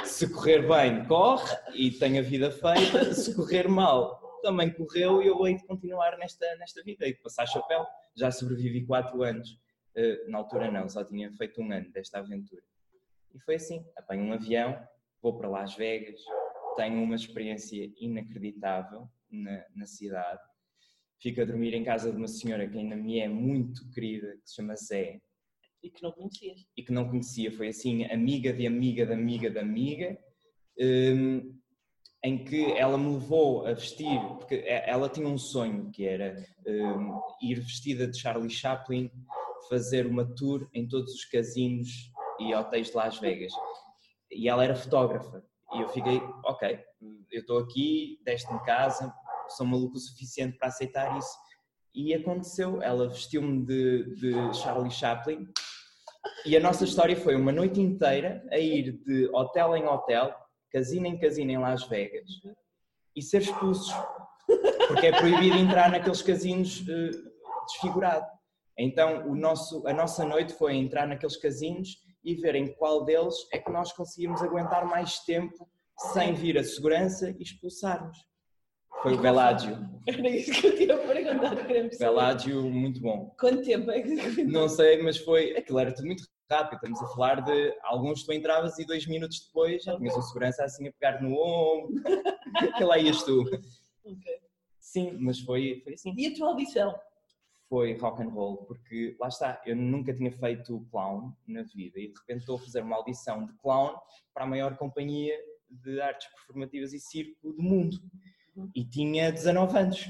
se 0.05 0.33
correr 0.33 0.67
bem, 0.67 1.05
corre 1.07 1.57
e 1.75 1.91
tenho 1.91 2.21
a 2.21 2.23
vida 2.23 2.51
feita, 2.51 3.13
se 3.15 3.35
correr 3.35 3.69
mal, 3.69 4.41
também 4.43 4.73
correu 4.73 5.23
e 5.23 5.27
eu 5.27 5.47
hei 5.47 5.57
de 5.57 5.65
continuar 5.65 6.19
nesta, 6.19 6.45
nesta 6.57 6.83
vida, 6.83 7.07
e 7.07 7.15
de 7.15 7.21
passar 7.21 7.47
chapéu. 7.47 7.87
Já 8.15 8.31
sobrevivi 8.31 8.85
quatro 8.85 9.23
anos, 9.23 9.51
uh, 9.97 10.31
na 10.31 10.39
altura 10.39 10.71
não, 10.71 10.89
só 10.89 11.05
tinha 11.05 11.33
feito 11.33 11.61
um 11.61 11.73
ano 11.73 11.91
desta 11.91 12.19
aventura. 12.19 12.63
E 13.35 13.41
foi 13.41 13.55
assim, 13.55 13.85
apanho 13.97 14.25
um 14.25 14.33
avião, 14.33 14.79
vou 15.23 15.39
para 15.39 15.49
Las 15.49 15.75
Vegas, 15.75 16.21
tenho 16.77 17.03
uma 17.03 17.15
experiência 17.15 17.91
inacreditável 17.99 19.09
na, 19.31 19.65
na 19.75 19.87
cidade, 19.87 20.41
fico 21.21 21.41
a 21.41 21.45
dormir 21.45 21.73
em 21.73 21.85
casa 21.85 22.11
de 22.11 22.17
uma 22.17 22.29
senhora 22.29 22.69
que 22.69 22.77
ainda 22.77 22.97
me 22.97 23.21
é 23.21 23.29
muito 23.29 23.89
querida, 23.91 24.37
que 24.43 24.51
se 24.51 24.57
chama 24.57 24.75
Zé. 24.75 25.21
E 25.83 25.91
que 25.91 26.03
não 26.03 26.13
conhecias. 26.13 26.67
E 26.77 26.83
que 26.83 26.93
não 26.93 27.09
conhecia, 27.09 27.51
foi 27.51 27.69
assim, 27.69 28.05
amiga 28.05 28.53
de 28.53 28.67
amiga 28.67 29.05
de 29.05 29.13
amiga 29.13 29.51
de 29.51 29.59
amiga. 29.59 30.19
Um, 30.79 31.61
em 32.25 32.45
que 32.45 32.73
ela 32.73 32.97
me 32.97 33.15
levou 33.15 33.67
a 33.67 33.73
vestir, 33.73 34.21
porque 34.39 34.63
ela 34.67 35.09
tinha 35.09 35.27
um 35.27 35.37
sonho 35.37 35.91
que 35.91 36.07
era 36.07 36.37
um, 36.67 37.21
ir 37.43 37.59
vestida 37.61 38.07
de 38.07 38.17
Charlie 38.17 38.49
Chaplin, 38.49 39.11
fazer 39.69 40.07
uma 40.07 40.25
tour 40.25 40.69
em 40.73 40.87
todos 40.87 41.13
os 41.13 41.25
casinos 41.25 41.89
e 42.39 42.55
hotéis 42.55 42.91
de 42.91 42.97
Las 42.97 43.19
Vegas. 43.19 43.53
E 44.31 44.49
ela 44.49 44.63
era 44.63 44.77
fotógrafa. 44.77 45.45
E 45.75 45.81
eu 45.81 45.89
fiquei, 45.89 46.21
ok, 46.45 46.79
eu 47.31 47.41
estou 47.41 47.59
aqui, 47.59 48.21
deste-me 48.25 48.63
casa, 48.65 49.13
sou 49.49 49.67
maluco 49.67 49.97
o 49.97 50.01
suficiente 50.01 50.57
para 50.59 50.69
aceitar 50.69 51.19
isso. 51.19 51.37
E 51.95 52.15
aconteceu, 52.15 52.81
ela 52.83 53.09
vestiu-me 53.09 53.65
de, 53.65 54.15
de 54.15 54.55
Charlie 54.55 54.91
Chaplin 54.91 55.47
e 56.45 56.57
a 56.57 56.61
nossa 56.61 56.85
história 56.85 57.17
foi 57.17 57.35
uma 57.37 57.53
noite 57.53 57.81
inteira 57.81 58.45
a 58.51 58.59
ir 58.59 58.93
de 59.05 59.29
hotel 59.33 59.77
em 59.77 59.87
hotel, 59.87 60.35
casino 60.71 61.07
em 61.07 61.19
casino 61.19 61.51
em 61.51 61.59
Las 61.59 61.85
Vegas 61.89 62.29
e 63.15 63.23
ser 63.23 63.43
expulsos, 63.43 63.93
porque 64.89 65.07
é 65.07 65.19
proibido 65.19 65.57
entrar 65.57 65.91
naqueles 65.91 66.23
casinos 66.23 66.81
uh, 66.81 67.65
desfigurado. 67.67 68.27
Então 68.79 69.29
o 69.29 69.35
nosso, 69.35 69.87
a 69.87 69.93
nossa 69.93 70.25
noite 70.25 70.53
foi 70.55 70.77
entrar 70.77 71.07
naqueles 71.07 71.37
casinos 71.37 71.91
e 72.25 72.35
ver 72.35 72.55
em 72.55 72.75
qual 72.75 73.05
deles 73.05 73.35
é 73.53 73.59
que 73.59 73.71
nós 73.71 73.93
conseguimos 73.93 74.43
aguentar 74.43 74.87
mais 74.87 75.19
tempo 75.21 75.69
sem 76.13 76.35
vir 76.35 76.59
a 76.59 76.65
segurança 76.65 77.31
e 77.31 77.43
expulsar-nos. 77.43 78.19
Foi 79.01 79.15
o 79.15 79.19
Beládio. 79.19 79.93
Era 80.07 80.29
isso 80.29 80.53
que 80.53 80.67
eu 80.67 80.77
tinha 80.77 80.99
perguntado. 80.99 81.99
Beládio, 81.99 82.63
muito 82.69 83.01
bom. 83.01 83.35
Quanto 83.39 83.63
tempo 83.63 83.91
é 83.91 84.03
que 84.03 84.45
Não 84.45 84.69
sei, 84.69 85.01
mas 85.03 85.19
foi. 85.19 85.57
Aquilo 85.57 85.79
era 85.79 85.95
tudo 85.95 86.07
muito 86.07 86.25
rápido. 86.51 86.77
Estamos 86.77 87.03
a 87.03 87.07
falar 87.15 87.41
de 87.43 87.75
alguns 87.83 88.25
tu 88.25 88.33
entravas 88.33 88.79
e 88.79 88.87
dois 88.87 89.07
minutos 89.07 89.47
depois 89.47 89.83
já 89.83 89.97
tinhas 89.97 90.17
um 90.17 90.23
segurança 90.23 90.65
assim 90.65 90.89
a 90.89 90.93
pegar 90.93 91.23
no 91.23 91.35
ombro. 91.35 92.03
que 92.77 92.85
lá 92.85 92.99
ias 92.99 93.23
tu. 93.23 93.43
Okay. 94.05 94.43
Sim, 94.81 95.17
mas 95.21 95.41
foi, 95.41 95.81
foi 95.85 95.95
assim. 95.95 96.13
E 96.17 96.27
a 96.27 96.35
tua 96.35 96.49
audição? 96.49 96.95
Foi 97.69 97.95
rock 97.95 98.23
and 98.23 98.29
roll, 98.29 98.59
porque 98.67 99.17
lá 99.19 99.29
está, 99.29 99.63
eu 99.65 99.75
nunca 99.75 100.13
tinha 100.13 100.31
feito 100.31 100.87
clown 100.91 101.33
na 101.47 101.63
vida 101.63 101.99
e 101.99 102.09
de 102.09 102.19
repente 102.19 102.41
estou 102.41 102.57
a 102.57 102.59
fazer 102.59 102.83
uma 102.83 102.97
audição 102.97 103.47
de 103.47 103.55
clown 103.55 103.97
para 104.35 104.45
a 104.45 104.47
maior 104.47 104.77
companhia 104.77 105.35
de 105.71 105.99
artes 106.03 106.29
performativas 106.33 106.93
e 106.93 107.01
circo 107.01 107.53
do 107.55 107.63
mundo. 107.63 107.97
E 108.75 108.85
tinha 108.85 109.33
19 109.33 109.79
anos. 109.79 110.09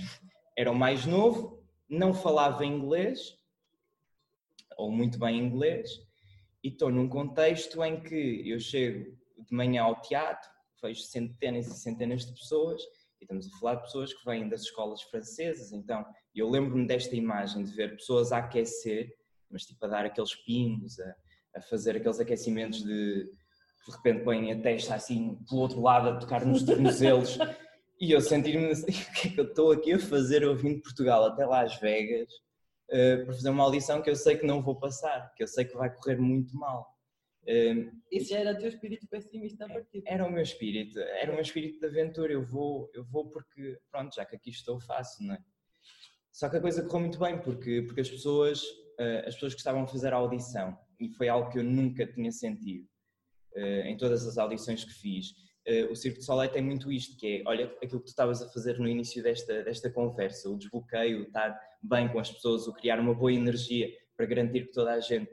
Era 0.57 0.71
o 0.71 0.75
mais 0.75 1.07
novo, 1.07 1.63
não 1.89 2.13
falava 2.13 2.65
inglês, 2.65 3.39
ou 4.77 4.91
muito 4.91 5.19
bem 5.19 5.39
inglês, 5.39 5.91
e 6.63 6.69
estou 6.69 6.91
num 6.91 7.09
contexto 7.09 7.83
em 7.85 8.01
que 8.01 8.49
eu 8.49 8.59
chego 8.59 9.17
de 9.39 9.55
manhã 9.55 9.83
ao 9.83 10.01
teatro, 10.01 10.49
vejo 10.83 11.03
centenas 11.03 11.67
e 11.67 11.75
centenas 11.79 12.27
de 12.27 12.33
pessoas, 12.33 12.83
e 13.21 13.25
estamos 13.25 13.47
a 13.47 13.59
falar 13.59 13.75
de 13.77 13.83
pessoas 13.83 14.13
que 14.13 14.25
vêm 14.25 14.49
das 14.49 14.63
escolas 14.63 15.03
francesas, 15.03 15.73
então 15.73 16.05
eu 16.35 16.49
lembro-me 16.49 16.87
desta 16.87 17.15
imagem 17.15 17.65
de 17.65 17.73
ver 17.73 17.97
pessoas 17.97 18.33
a 18.33 18.39
aquecer, 18.39 19.15
mas 19.51 19.65
tipo 19.65 19.85
a 19.85 19.89
dar 19.89 20.05
aqueles 20.05 20.35
pingos, 20.35 20.99
a, 20.99 21.15
a 21.57 21.61
fazer 21.61 21.97
aqueles 21.97 22.21
aquecimentos 22.21 22.83
de 22.83 23.31
de 23.85 23.91
repente 23.91 24.23
põem 24.23 24.53
a 24.53 24.63
testa 24.63 24.95
assim 24.95 25.37
pelo 25.49 25.61
outro 25.61 25.81
lado 25.81 26.09
a 26.09 26.17
tocar 26.17 26.47
nos 26.47 26.63
tornozelos 26.63 27.37
e 28.03 28.11
eu 28.11 28.21
sentir-me 28.21 28.67
assim, 28.67 28.91
o 28.91 29.13
que 29.15 29.29
é 29.29 29.31
que 29.31 29.41
eu 29.41 29.45
estou 29.45 29.71
aqui 29.71 29.93
a 29.93 29.99
fazer 29.99 30.43
eu 30.43 30.57
vim 30.57 30.75
de 30.75 30.83
Portugal 30.83 31.25
até 31.25 31.47
Las 31.47 31.79
Vegas 31.79 32.29
uh, 32.91 33.25
para 33.25 33.33
fazer 33.33 33.49
uma 33.49 33.63
audição 33.63 34.03
que 34.03 34.11
eu 34.11 34.17
sei 34.17 34.37
que 34.37 34.45
não 34.45 34.61
vou 34.61 34.75
passar, 34.75 35.33
que 35.37 35.43
eu 35.45 35.47
sei 35.47 35.65
que 35.65 35.77
vai 35.77 35.89
correr 35.95 36.17
muito 36.17 36.57
mal. 36.57 36.93
Uh, 37.45 37.93
Isso 38.11 38.35
era 38.35 38.53
o 38.53 38.59
teu 38.59 38.69
espírito 38.69 39.07
pessimista 39.07 39.67
a 39.67 39.69
partir? 39.69 40.03
Era 40.05 40.27
o 40.27 40.33
meu 40.33 40.43
espírito, 40.43 40.99
era 40.99 41.31
o 41.31 41.35
meu 41.35 41.43
espírito 41.43 41.79
de 41.79 41.87
aventura, 41.87 42.33
eu 42.33 42.45
vou, 42.45 42.91
eu 42.93 43.05
vou 43.05 43.31
porque, 43.31 43.79
pronto, 43.89 44.13
já 44.17 44.25
que 44.25 44.35
aqui 44.35 44.51
estou, 44.51 44.81
faço, 44.81 45.23
não 45.23 45.35
é? 45.35 45.39
Só 46.33 46.49
que 46.49 46.57
a 46.57 46.61
coisa 46.61 46.83
correu 46.83 47.03
muito 47.03 47.21
bem, 47.21 47.41
porque, 47.41 47.83
porque 47.83 48.01
as, 48.01 48.11
pessoas, 48.11 48.65
uh, 48.99 49.29
as 49.29 49.35
pessoas 49.35 49.55
que 49.55 49.61
estavam 49.61 49.85
a 49.85 49.87
fazer 49.87 50.13
a 50.13 50.17
audição, 50.17 50.77
e 50.99 51.09
foi 51.11 51.29
algo 51.29 51.51
que 51.51 51.59
eu 51.59 51.65
nunca 51.65 52.05
tinha 52.05 52.33
sentido 52.33 52.89
em 53.85 53.99
todas 53.99 54.27
as 54.27 54.39
audições 54.39 54.83
que 54.83 54.95
fiz, 54.95 55.35
o 55.91 55.95
Circo 55.95 56.19
de 56.19 56.25
Soleil 56.25 56.51
tem 56.51 56.63
muito 56.63 56.91
isto, 56.91 57.17
que 57.17 57.37
é, 57.37 57.43
olha, 57.47 57.67
aquilo 57.83 58.01
que 58.01 58.07
tu 58.07 58.09
estavas 58.09 58.43
a 58.43 58.49
fazer 58.49 58.79
no 58.79 58.89
início 58.89 59.23
desta, 59.23 59.63
desta 59.63 59.91
conversa, 59.91 60.51
o 60.51 60.59
desbloqueio, 60.59 61.23
estar 61.23 61.57
bem 61.83 62.09
com 62.09 62.19
as 62.19 62.31
pessoas, 62.31 62.67
o 62.67 62.73
criar 62.73 62.99
uma 62.99 63.15
boa 63.15 63.33
energia 63.33 63.89
para 64.17 64.27
garantir 64.27 64.67
que 64.67 64.73
toda 64.73 64.93
a 64.93 65.01
gente 65.01 65.31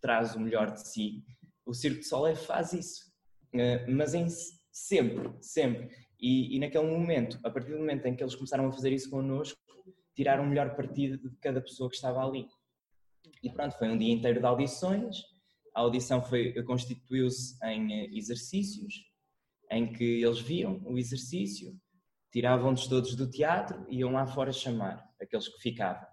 traz 0.00 0.34
o 0.34 0.40
melhor 0.40 0.70
de 0.70 0.86
si. 0.86 1.24
O 1.64 1.74
Circo 1.74 2.00
de 2.00 2.06
Soleil 2.06 2.36
faz 2.36 2.72
isso, 2.72 3.10
uh, 3.54 3.90
mas 3.90 4.14
em 4.14 4.26
sempre, 4.70 5.30
sempre. 5.40 5.90
E, 6.18 6.56
e, 6.56 6.58
naquele 6.58 6.86
momento, 6.86 7.38
a 7.44 7.50
partir 7.50 7.72
do 7.72 7.78
momento 7.78 8.06
em 8.06 8.14
que 8.14 8.22
eles 8.22 8.34
começaram 8.34 8.66
a 8.66 8.72
fazer 8.72 8.92
isso 8.92 9.08
connosco, 9.08 9.58
tiraram 10.14 10.44
o 10.44 10.46
melhor 10.46 10.74
partido 10.76 11.16
de 11.16 11.36
cada 11.36 11.60
pessoa 11.60 11.88
que 11.88 11.96
estava 11.96 12.24
ali. 12.24 12.46
E 13.42 13.50
pronto, 13.50 13.76
foi 13.78 13.88
um 13.88 13.96
dia 13.96 14.12
inteiro 14.12 14.40
de 14.40 14.46
audições. 14.46 15.16
A 15.74 15.80
audição 15.80 16.22
constituiu-se 16.66 17.56
em 17.64 17.92
eh, 17.92 18.08
exercícios, 18.12 18.94
em 19.70 19.92
que 19.92 20.22
eles 20.22 20.40
viam 20.40 20.82
o 20.84 20.98
exercício, 20.98 21.78
tiravam-nos 22.32 22.86
todos 22.86 23.14
do 23.14 23.30
teatro 23.30 23.86
e 23.88 23.98
iam 23.98 24.12
lá 24.12 24.26
fora 24.26 24.52
chamar 24.52 25.08
aqueles 25.20 25.48
que 25.48 25.60
ficavam. 25.60 26.06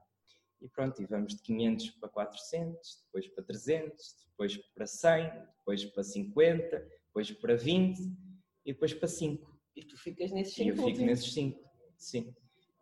E 0.62 0.68
pronto, 0.68 1.02
e 1.02 1.06
vamos 1.06 1.36
de 1.36 1.42
500 1.44 1.92
para 1.92 2.10
400, 2.10 3.04
depois 3.06 3.28
para 3.28 3.44
300, 3.44 4.16
depois 4.30 4.58
para 4.74 4.88
100, 4.88 5.32
depois 5.60 5.86
para 5.86 6.04
50, 6.04 6.88
depois 7.08 7.32
para 7.32 7.56
20 7.56 8.00
e 8.66 8.74
depois 8.74 8.94
para 8.94 9.08
5. 9.08 9.60
E 9.76 9.84
tu 9.84 9.98
ficas 9.98 10.32
nesses 10.32 10.56
5? 10.56 10.66
E 10.66 10.70
eu 10.70 10.86
fico 10.86 11.06
nesses 11.06 11.34
5, 11.34 11.60
sim. 11.98 12.34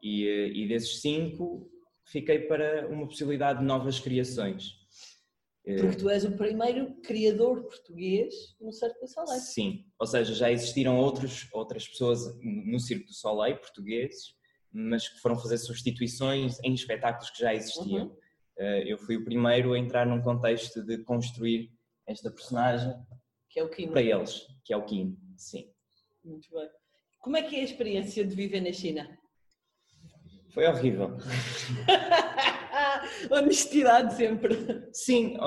E, 0.02 0.28
eh, 0.28 0.48
e 0.48 0.68
desses 0.68 1.02
5 1.02 1.70
fiquei 2.06 2.40
para 2.40 2.88
uma 2.88 3.08
possibilidade 3.08 3.60
de 3.60 3.66
novas 3.66 4.00
criações. 4.00 4.85
Porque 5.66 5.98
tu 5.98 6.10
és 6.10 6.24
o 6.24 6.32
primeiro 6.32 6.94
criador 7.02 7.64
português 7.64 8.56
no 8.62 8.72
Circo 8.72 9.00
do 9.00 9.08
Soleil. 9.08 9.40
Sim, 9.40 9.86
ou 10.00 10.06
seja, 10.06 10.34
já 10.36 10.52
existiram 10.52 11.00
outros, 11.00 11.48
outras 11.52 11.88
pessoas 11.88 12.20
no 12.40 12.80
Circo 12.80 13.08
do 13.08 13.14
Soleil, 13.14 13.58
portugueses, 13.58 14.36
mas 14.72 15.08
que 15.10 15.20
foram 15.20 15.36
fazer 15.40 15.58
substituições 15.58 16.60
em 16.64 16.74
espetáculos 16.74 17.32
que 17.32 17.40
já 17.40 17.54
existiam. 17.54 18.08
Uhum. 18.08 18.18
Eh, 18.60 18.84
eu 18.92 18.98
fui 19.00 19.18
o 19.18 19.26
primeiro 19.26 19.74
a 19.74 19.80
entrar 19.80 20.06
num 20.06 20.22
contexto 20.22 20.84
de 20.84 21.00
construir 21.00 21.72
esta 22.06 22.30
personagem 22.30 22.94
que 23.50 23.60
é 23.60 23.64
o 23.64 23.70
Kim. 23.70 23.90
para 23.90 24.02
eles, 24.02 24.46
que 24.64 24.72
é 24.72 24.78
o 24.78 24.86
Kim, 24.86 25.18
sim. 25.36 25.72
Muito 26.24 26.48
bem. 26.52 26.70
Como 27.20 27.38
é 27.38 27.42
que 27.42 27.56
é 27.56 27.62
a 27.62 27.64
experiência 27.64 28.24
de 28.24 28.36
viver 28.36 28.62
na 28.62 28.72
China? 28.72 29.18
Foi 30.54 30.68
horrível. 30.68 31.18
Honestidade 33.32 34.16
sempre. 34.16 34.56
Sim, 34.92 35.38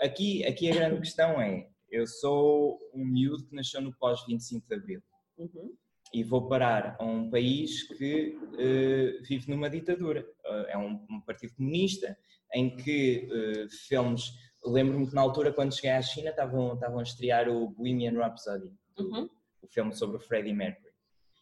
aqui, 0.00 0.44
aqui 0.44 0.70
a 0.70 0.74
grande 0.74 1.00
questão 1.00 1.40
é: 1.40 1.68
eu 1.90 2.06
sou 2.06 2.78
um 2.94 3.04
miúdo 3.04 3.46
que 3.46 3.54
nasceu 3.54 3.80
no 3.80 3.94
pós-25 3.94 4.62
de 4.66 4.74
Abril. 4.74 5.02
Uhum. 5.36 5.74
E 6.12 6.22
vou 6.22 6.46
parar 6.46 6.96
a 6.98 7.04
um 7.04 7.30
país 7.30 7.82
que 7.84 8.36
uh, 8.36 9.22
vive 9.22 9.50
numa 9.50 9.70
ditadura. 9.70 10.26
Uh, 10.44 10.66
é 10.68 10.78
um, 10.78 11.06
um, 11.10 11.20
partido 11.20 11.54
comunista 11.54 12.18
em 12.54 12.76
que 12.76 13.28
uh, 13.30 13.70
filmes 13.86 14.30
lembro-me 14.64 15.06
que 15.08 15.14
na 15.14 15.20
altura, 15.20 15.52
quando 15.52 15.74
cheguei 15.74 15.90
à 15.90 16.02
China, 16.02 16.30
estavam, 16.30 16.74
estavam 16.74 16.98
a 16.98 17.02
estrear 17.02 17.48
o 17.48 17.68
Bohemian 17.68 18.12
Rhapsody, 18.12 18.72
Uhum. 18.98 19.28
o 19.62 19.66
filme 19.68 19.94
sobre 19.94 20.16
o 20.18 20.20
Freddie 20.20 20.52
Mercury. 20.52 20.92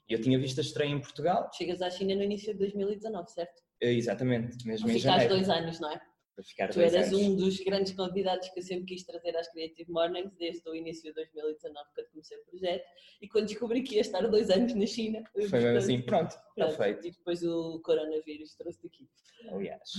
Eu 0.09 0.21
tinha 0.21 0.38
visto 0.38 0.59
a 0.59 0.62
estreia 0.62 0.90
em 0.90 1.00
Portugal, 1.00 1.50
Chegas 1.52 1.83
à 1.83 1.90
China 1.90 2.14
no 2.14 2.23
início 2.23 2.52
de 2.52 2.59
2019, 2.59 3.31
certo? 3.31 3.62
Eh, 3.80 3.92
exatamente, 3.92 4.66
mesmo 4.66 4.88
em 4.88 4.94
Ficaste 4.94 5.04
janeiro. 5.04 5.34
dois 5.34 5.49
anos, 5.49 5.80
não 5.80 5.90
é? 5.90 6.00
Para 6.34 6.44
ficar 6.44 6.68
Tu 6.68 6.75
dois 6.78 6.94
eras 6.94 7.08
anos. 7.08 7.20
um 7.20 7.37
dos 7.37 7.58
grandes 7.60 7.92
convidados 7.92 8.49
que 8.49 8.60
eu 8.60 8.62
sempre 8.62 8.87
quis 8.87 9.04
trazer 9.04 9.37
às 9.37 9.50
Creative 9.50 9.90
Mornings 9.90 10.32
desde 10.38 10.66
o 10.70 10.75
início 10.75 11.02
de 11.02 11.12
2019, 11.14 11.88
quando 11.94 12.08
comecei 12.10 12.38
o 12.38 12.44
projeto. 12.46 12.84
E 13.20 13.28
quando 13.28 13.46
descobri 13.46 13.82
que 13.82 13.96
ia 13.96 14.00
estar 14.00 14.26
dois 14.26 14.49
anos 14.49 14.75
na 14.75 14.87
China, 14.87 15.22
Foi 15.34 15.49
mesmo 15.60 15.76
assim, 15.78 16.00
pronto, 16.02 16.30
está 16.30 16.42
pronto, 16.54 16.76
feito. 16.76 17.06
E 17.06 17.10
depois 17.10 17.42
o 17.42 17.80
coronavírus 17.80 18.54
trouxe 18.54 18.82
daqui. 18.82 19.08
Aliás, 19.50 19.90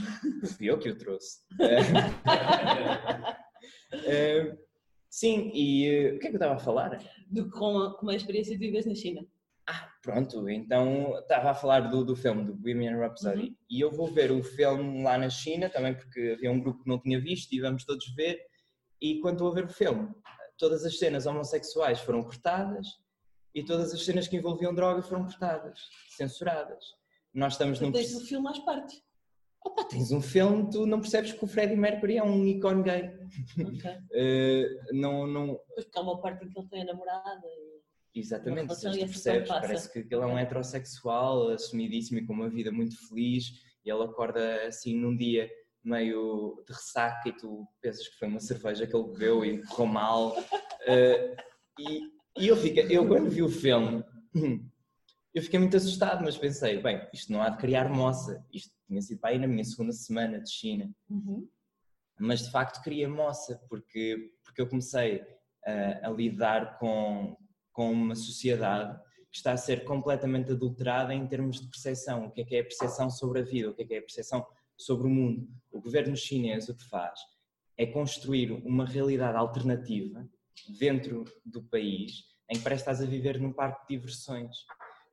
fui 0.57 0.69
eu 0.69 0.79
que 0.79 0.89
o 0.89 0.97
trouxe. 0.97 1.41
Eh, 4.05 4.57
sim, 5.09 5.51
e 5.53 5.85
eh, 5.85 6.13
o 6.13 6.19
que 6.19 6.27
é 6.27 6.29
que 6.29 6.35
eu 6.35 6.39
estava 6.39 6.55
a 6.55 6.59
falar? 6.59 6.97
Do, 7.27 7.49
com, 7.51 7.77
a, 7.77 7.97
com 7.97 8.09
a 8.09 8.15
experiência 8.15 8.57
de 8.57 8.65
viveres 8.65 8.85
na 8.85 8.95
China. 8.95 9.25
Pronto, 10.01 10.49
então 10.49 11.15
estava 11.19 11.51
a 11.51 11.53
falar 11.53 11.81
do, 11.81 12.03
do 12.03 12.15
filme, 12.15 12.43
do 12.43 12.55
Bohemian 12.55 12.97
Rhapsody, 12.97 13.49
Uhum. 13.49 13.55
e 13.69 13.79
eu 13.81 13.91
vou 13.91 14.07
ver 14.11 14.31
o 14.31 14.41
filme 14.43 15.03
lá 15.03 15.15
na 15.17 15.29
China, 15.29 15.69
também 15.69 15.93
porque 15.93 16.33
havia 16.35 16.51
um 16.51 16.59
grupo 16.59 16.81
que 16.83 16.89
não 16.89 16.99
tinha 16.99 17.19
visto 17.21 17.53
e 17.53 17.59
vamos 17.61 17.85
todos 17.85 18.07
ver, 18.15 18.39
e 18.99 19.19
quando 19.19 19.35
estou 19.35 19.51
a 19.51 19.53
ver 19.53 19.65
o 19.65 19.69
filme, 19.69 20.09
todas 20.57 20.83
as 20.85 20.97
cenas 20.97 21.25
homossexuais 21.27 21.99
foram 21.99 22.23
cortadas 22.23 22.87
e 23.53 23.63
todas 23.63 23.93
as 23.93 24.03
cenas 24.03 24.27
que 24.27 24.37
envolviam 24.37 24.73
droga 24.73 25.01
foram 25.03 25.23
cortadas, 25.25 25.79
censuradas. 26.09 26.83
Nós 27.33 27.53
estamos 27.53 27.77
Tu 27.77 27.85
num... 27.85 27.91
tens 27.91 28.15
o 28.15 28.25
filme 28.25 28.47
às 28.49 28.59
partes. 28.59 29.03
Opa, 29.63 29.83
tens 29.83 30.11
um 30.11 30.21
filme, 30.21 30.67
tu 30.71 30.87
não 30.87 30.99
percebes 30.99 31.33
que 31.33 31.45
o 31.45 31.47
Freddie 31.47 31.75
Mercury 31.75 32.17
é 32.17 32.23
um 32.23 32.43
ícone 32.47 32.81
gay. 32.81 33.11
Ok. 33.59 33.91
Eh, 34.13 34.67
não, 34.93 35.27
não, 35.27 35.47
Depois 35.47 35.85
porque 35.85 35.99
há 35.99 36.01
uma 36.01 36.19
parte 36.19 36.43
em 36.45 36.49
que 36.49 36.59
ele 36.59 36.67
tem 36.69 36.81
a 36.81 36.85
namorada. 36.85 37.41
E... 37.45 37.70
Exatamente, 38.13 38.75
tu 38.75 38.81
percebes, 38.81 39.47
parece 39.47 39.91
que 39.91 39.99
ele 39.99 40.21
é 40.21 40.25
um 40.25 40.37
heterossexual 40.37 41.49
assumidíssimo 41.49 42.19
e 42.19 42.25
com 42.25 42.33
uma 42.33 42.49
vida 42.49 42.71
muito 42.71 42.95
feliz 43.07 43.53
e 43.85 43.89
ele 43.89 44.03
acorda 44.03 44.67
assim 44.67 44.95
num 44.95 45.15
dia 45.15 45.49
meio 45.83 46.61
de 46.67 46.73
ressaca 46.73 47.29
e 47.29 47.33
tu 47.33 47.65
pensas 47.81 48.07
que 48.07 48.17
foi 48.17 48.27
uma 48.27 48.39
cerveja 48.39 48.85
que 48.85 48.95
ele 48.95 49.07
bebeu 49.11 49.45
e 49.45 49.63
correu 49.65 49.85
mal. 49.85 50.35
Eh, 50.83 51.35
e, 51.79 52.01
e 52.39 52.47
eu, 52.47 52.57
fico, 52.57 52.79
eu 52.79 53.07
quando 53.07 53.29
vi 53.29 53.43
o 53.43 53.47
filme 53.47 54.03
eu 55.33 55.41
fiquei 55.41 55.59
muito 55.59 55.77
assustado, 55.77 56.23
mas 56.23 56.37
pensei, 56.37 56.81
bem, 56.81 57.07
isto 57.13 57.31
não 57.31 57.41
há 57.41 57.49
de 57.49 57.57
criar 57.57 57.89
moça, 57.89 58.45
isto 58.51 58.75
tinha 58.87 59.01
sido 59.01 59.19
para 59.19 59.31
aí 59.31 59.39
na 59.39 59.47
minha 59.47 59.63
segunda 59.63 59.93
semana 59.93 60.41
de 60.41 60.51
China. 60.51 60.91
Uhum. 61.09 61.47
mas 62.19 62.41
de 62.41 62.51
facto 62.51 62.83
queria 62.83 63.07
moça, 63.07 63.61
porque, 63.69 64.33
porque 64.43 64.61
eu 64.61 64.67
comecei 64.67 65.23
a, 65.65 66.07
a 66.07 66.09
lidar 66.09 66.77
com, 66.79 67.37
com 67.71 67.91
uma 67.91 68.15
sociedade 68.15 68.99
que 69.31 69.37
está 69.37 69.53
a 69.53 69.57
ser 69.57 69.85
completamente 69.85 70.51
adulterada 70.51 71.13
em 71.13 71.25
termos 71.25 71.61
de 71.61 71.67
percepção. 71.67 72.25
O 72.25 72.31
que 72.31 72.41
é 72.41 72.45
que 72.45 72.55
é 72.55 72.59
a 72.59 72.63
percepção 72.63 73.09
sobre 73.09 73.39
a 73.39 73.43
vida? 73.43 73.69
O 73.69 73.73
que 73.73 73.83
é 73.83 73.85
que 73.85 73.93
é 73.93 73.97
a 73.99 74.01
percepção 74.01 74.45
sobre 74.77 75.07
o 75.07 75.09
mundo? 75.09 75.47
O 75.71 75.79
governo 75.79 76.15
chinês 76.15 76.67
o 76.67 76.75
que 76.75 76.83
faz 76.89 77.19
é 77.77 77.85
construir 77.85 78.51
uma 78.51 78.85
realidade 78.85 79.37
alternativa 79.37 80.27
dentro 80.77 81.23
do 81.45 81.63
país 81.63 82.31
em 82.51 82.57
que 82.57 82.63
parece 82.63 82.83
que 82.83 82.91
estás 82.91 83.01
a 83.01 83.09
viver 83.09 83.39
num 83.39 83.53
parque 83.53 83.87
de 83.87 83.97
diversões. 83.97 84.57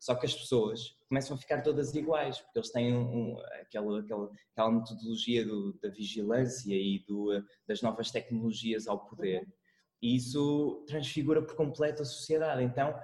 Só 0.00 0.14
que 0.14 0.26
as 0.26 0.34
pessoas 0.34 0.96
começam 1.08 1.36
a 1.36 1.38
ficar 1.38 1.62
todas 1.62 1.94
iguais, 1.94 2.38
porque 2.38 2.58
eles 2.58 2.70
têm 2.70 2.94
um, 2.94 3.32
um, 3.32 3.40
aquela, 3.60 4.00
aquela, 4.00 4.30
aquela 4.52 4.72
metodologia 4.72 5.44
do, 5.44 5.72
da 5.80 5.88
vigilância 5.88 6.74
e 6.74 7.04
do, 7.06 7.32
eh, 7.32 7.42
das 7.66 7.80
novas 7.82 8.10
tecnologias 8.10 8.86
ao 8.86 9.04
poder. 9.06 9.46
E 10.00 10.16
isso 10.16 10.84
transfigura 10.86 11.42
por 11.42 11.56
completo 11.56 12.02
a 12.02 12.04
sociedade. 12.04 12.62
Então, 12.62 12.98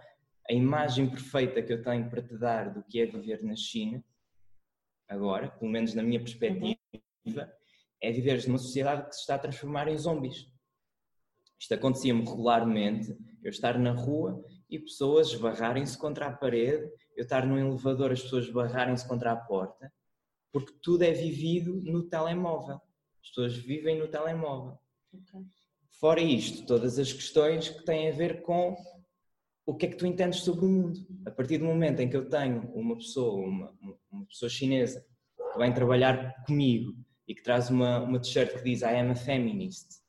a 0.48 0.52
imagem 0.52 1.08
perfeita 1.08 1.62
que 1.62 1.72
eu 1.72 1.82
tenho 1.82 2.08
para 2.08 2.22
te 2.22 2.36
dar 2.36 2.72
do 2.72 2.82
que 2.82 3.00
é 3.00 3.06
viver 3.06 3.42
na 3.42 3.56
China, 3.56 4.04
agora, 5.08 5.48
pelo 5.48 5.70
menos 5.70 5.94
na 5.94 6.02
minha 6.02 6.20
perspectiva, 6.20 6.78
é 8.00 8.12
viveres 8.12 8.46
numa 8.46 8.58
sociedade 8.58 9.08
que 9.08 9.14
se 9.14 9.22
está 9.22 9.36
a 9.36 9.38
transformar 9.38 9.88
em 9.88 9.96
zombies. 9.96 10.46
Isto 11.58 11.74
acontecia-me 11.74 12.24
regularmente, 12.24 13.16
eu 13.42 13.50
estar 13.50 13.78
na 13.78 13.92
rua 13.92 14.44
e 14.68 14.78
pessoas 14.78 15.28
esbarrarem-se 15.28 15.96
contra 15.96 16.26
a 16.26 16.32
parede, 16.32 16.90
eu 17.16 17.22
estar 17.22 17.46
num 17.46 17.58
elevador, 17.58 18.12
as 18.12 18.22
pessoas 18.22 18.44
esbarrarem-se 18.44 19.06
contra 19.08 19.32
a 19.32 19.36
porta, 19.36 19.90
porque 20.52 20.74
tudo 20.82 21.02
é 21.02 21.12
vivido 21.12 21.80
no 21.82 22.02
telemóvel. 22.02 22.80
As 23.22 23.28
pessoas 23.28 23.56
vivem 23.56 23.98
no 23.98 24.08
telemóvel. 24.08 24.78
Ok. 25.12 25.46
Fora 26.00 26.20
isto, 26.20 26.66
todas 26.66 26.98
as 26.98 27.12
questões 27.12 27.68
que 27.68 27.84
têm 27.84 28.08
a 28.08 28.12
ver 28.12 28.42
com 28.42 28.76
o 29.66 29.74
que 29.74 29.86
é 29.86 29.88
que 29.88 29.96
tu 29.96 30.06
entendes 30.06 30.40
sobre 30.40 30.64
o 30.64 30.68
mundo. 30.68 31.00
A 31.26 31.30
partir 31.30 31.58
do 31.58 31.64
momento 31.64 32.00
em 32.00 32.08
que 32.08 32.16
eu 32.16 32.28
tenho 32.28 32.70
uma 32.74 32.96
pessoa, 32.96 33.46
uma, 33.46 33.72
uma 34.12 34.26
pessoa 34.26 34.48
chinesa, 34.48 35.04
que 35.52 35.58
vem 35.58 35.72
trabalhar 35.72 36.44
comigo 36.44 36.92
e 37.26 37.34
que 37.34 37.42
traz 37.42 37.70
uma, 37.70 38.00
uma 38.00 38.20
t-shirt 38.20 38.54
que 38.54 38.64
diz 38.64 38.82
I 38.82 38.96
am 38.96 39.12
a 39.12 39.14
feminist, 39.14 40.02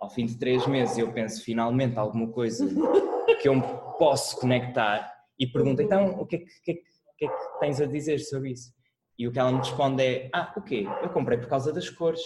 ao 0.00 0.08
fim 0.08 0.26
de 0.26 0.38
três 0.38 0.66
meses 0.66 0.96
eu 0.98 1.12
penso 1.12 1.44
finalmente 1.44 1.98
alguma 1.98 2.28
coisa 2.28 2.66
que 3.40 3.48
eu 3.48 3.60
posso 3.98 4.36
conectar 4.40 5.12
e 5.38 5.46
pergunto 5.46 5.82
então 5.82 6.20
o 6.20 6.26
que 6.26 6.36
é 6.36 6.38
que, 6.38 6.46
que, 6.64 6.70
é 6.70 6.74
que, 6.74 6.82
que 7.18 7.24
é 7.26 7.28
que 7.28 7.60
tens 7.60 7.80
a 7.80 7.86
dizer 7.86 8.18
sobre 8.18 8.52
isso? 8.52 8.72
E 9.18 9.28
o 9.28 9.32
que 9.32 9.38
ela 9.38 9.52
me 9.52 9.58
responde 9.58 10.02
é 10.02 10.30
ah, 10.32 10.52
o 10.56 10.62
quê? 10.62 10.86
Eu 11.02 11.10
comprei 11.10 11.38
por 11.38 11.48
causa 11.48 11.72
das 11.72 11.88
cores. 11.88 12.22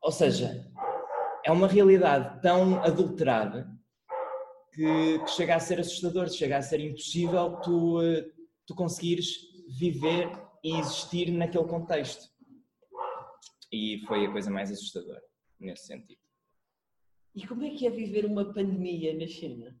Ou 0.00 0.12
seja, 0.12 0.70
é 1.44 1.50
uma 1.50 1.66
realidade 1.66 2.40
tão 2.40 2.82
adulterada 2.82 3.68
que, 4.72 5.18
que 5.18 5.30
chega 5.30 5.56
a 5.56 5.60
ser 5.60 5.80
assustador, 5.80 6.28
chega 6.30 6.56
a 6.56 6.62
ser 6.62 6.80
impossível 6.80 7.56
tu, 7.62 8.00
eh, 8.02 8.30
tu 8.66 8.74
conseguires 8.74 9.28
viver 9.78 10.30
e 10.64 10.76
existir 10.78 11.30
naquele 11.30 11.64
contexto. 11.64 12.30
E 13.70 14.02
foi 14.06 14.26
a 14.26 14.32
coisa 14.32 14.50
mais 14.50 14.70
assustadora 14.70 15.22
nesse 15.58 15.86
sentido. 15.86 16.20
E 17.34 17.46
como 17.46 17.64
é 17.64 17.70
que 17.70 17.86
é 17.86 17.90
viver 17.90 18.24
uma 18.26 18.52
pandemia 18.52 19.14
na 19.14 19.26
China? 19.26 19.74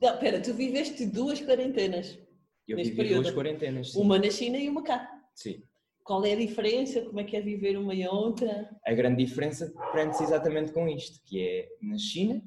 Não, 0.00 0.18
pera, 0.18 0.40
tu 0.42 0.52
viveste 0.52 1.06
duas 1.06 1.40
quarentenas. 1.40 2.18
Eu 2.66 2.76
Neste 2.76 2.90
vivi 2.92 3.02
período. 3.04 3.22
duas 3.22 3.34
quarentenas. 3.34 3.92
Sim. 3.92 4.00
Uma 4.00 4.18
na 4.18 4.30
China 4.30 4.58
e 4.58 4.68
uma 4.68 4.82
cá. 4.82 5.08
Sim. 5.34 5.62
Qual 6.04 6.22
é 6.26 6.32
a 6.34 6.36
diferença? 6.36 7.00
Como 7.00 7.18
é 7.18 7.24
que 7.24 7.34
é 7.34 7.40
viver 7.40 7.78
uma 7.78 7.94
e 7.94 8.04
a 8.04 8.12
outra? 8.12 8.68
A 8.86 8.92
grande 8.92 9.24
diferença 9.24 9.72
prende-se 9.90 10.22
exatamente 10.22 10.70
com 10.70 10.86
isto, 10.86 11.18
que 11.24 11.40
é 11.40 11.68
na 11.80 11.96
China, 11.96 12.42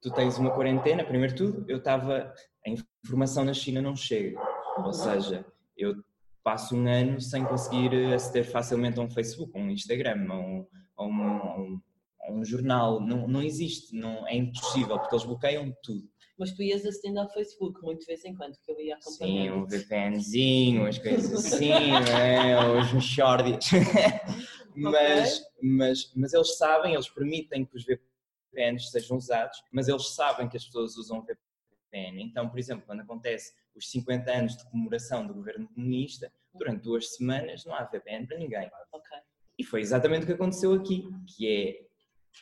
tu 0.00 0.08
tens 0.12 0.38
uma 0.38 0.52
quarentena, 0.52 1.04
primeiro 1.04 1.34
tudo, 1.34 1.64
eu 1.68 1.78
estava, 1.78 2.32
a 2.64 2.70
informação 3.04 3.44
na 3.44 3.52
China 3.52 3.82
não 3.82 3.96
chega, 3.96 4.40
ou 4.84 4.92
seja, 4.92 5.44
eu 5.76 5.96
passo 6.44 6.76
um 6.76 6.88
ano 6.88 7.20
sem 7.20 7.44
conseguir 7.44 7.92
aceder 8.14 8.44
facilmente 8.44 9.00
a 9.00 9.02
um 9.02 9.10
Facebook, 9.10 9.56
a 9.56 9.60
um 9.60 9.70
Instagram, 9.70 10.26
a 10.28 10.38
um, 10.38 10.66
a 10.96 11.04
um, 11.04 11.22
a 11.22 11.60
um, 11.60 11.80
a 12.22 12.32
um 12.32 12.44
jornal, 12.44 13.00
não, 13.00 13.26
não 13.26 13.42
existe, 13.42 13.96
não, 13.96 14.26
é 14.28 14.36
impossível, 14.36 14.96
porque 15.00 15.16
eles 15.16 15.24
bloqueiam 15.24 15.74
tudo. 15.82 16.08
Mas 16.38 16.52
tu 16.52 16.62
ias 16.62 16.84
acedendo 16.84 17.20
ao 17.20 17.32
Facebook 17.32 17.82
muito 17.82 18.00
de 18.00 18.06
vez 18.06 18.24
em 18.24 18.34
quando, 18.34 18.56
que 18.58 18.72
eu 18.72 18.80
ia 18.80 18.96
Sim, 19.00 19.48
acompanhando. 19.48 19.56
um 19.58 19.66
VPNzinho, 19.66 20.86
as 20.86 20.98
coisas 20.98 21.32
assim, 21.32 21.68
né? 21.68 22.58
os 22.80 22.92
mexórdios. 22.92 23.66
mas, 24.74 25.42
mas, 25.62 26.12
mas 26.16 26.32
eles 26.32 26.56
sabem, 26.56 26.94
eles 26.94 27.08
permitem 27.08 27.64
que 27.64 27.76
os 27.76 27.84
VPNs 27.84 28.90
sejam 28.90 29.16
usados, 29.18 29.62
mas 29.70 29.88
eles 29.88 30.14
sabem 30.14 30.48
que 30.48 30.56
as 30.56 30.64
pessoas 30.64 30.96
usam 30.96 31.20
VPN. 31.20 32.22
Então, 32.22 32.48
por 32.48 32.58
exemplo, 32.58 32.84
quando 32.86 33.00
acontece 33.00 33.52
os 33.74 33.90
50 33.90 34.30
anos 34.30 34.56
de 34.56 34.64
comemoração 34.70 35.26
do 35.26 35.34
governo 35.34 35.68
comunista, 35.68 36.32
durante 36.54 36.82
duas 36.82 37.14
semanas 37.14 37.64
não 37.64 37.74
há 37.74 37.84
VPN 37.84 38.26
para 38.26 38.38
ninguém. 38.38 38.70
Ok. 38.92 39.18
E 39.58 39.64
foi 39.64 39.80
exatamente 39.80 40.24
o 40.24 40.26
que 40.26 40.32
aconteceu 40.32 40.72
aqui, 40.72 41.08
que 41.26 41.48
é 41.48 41.86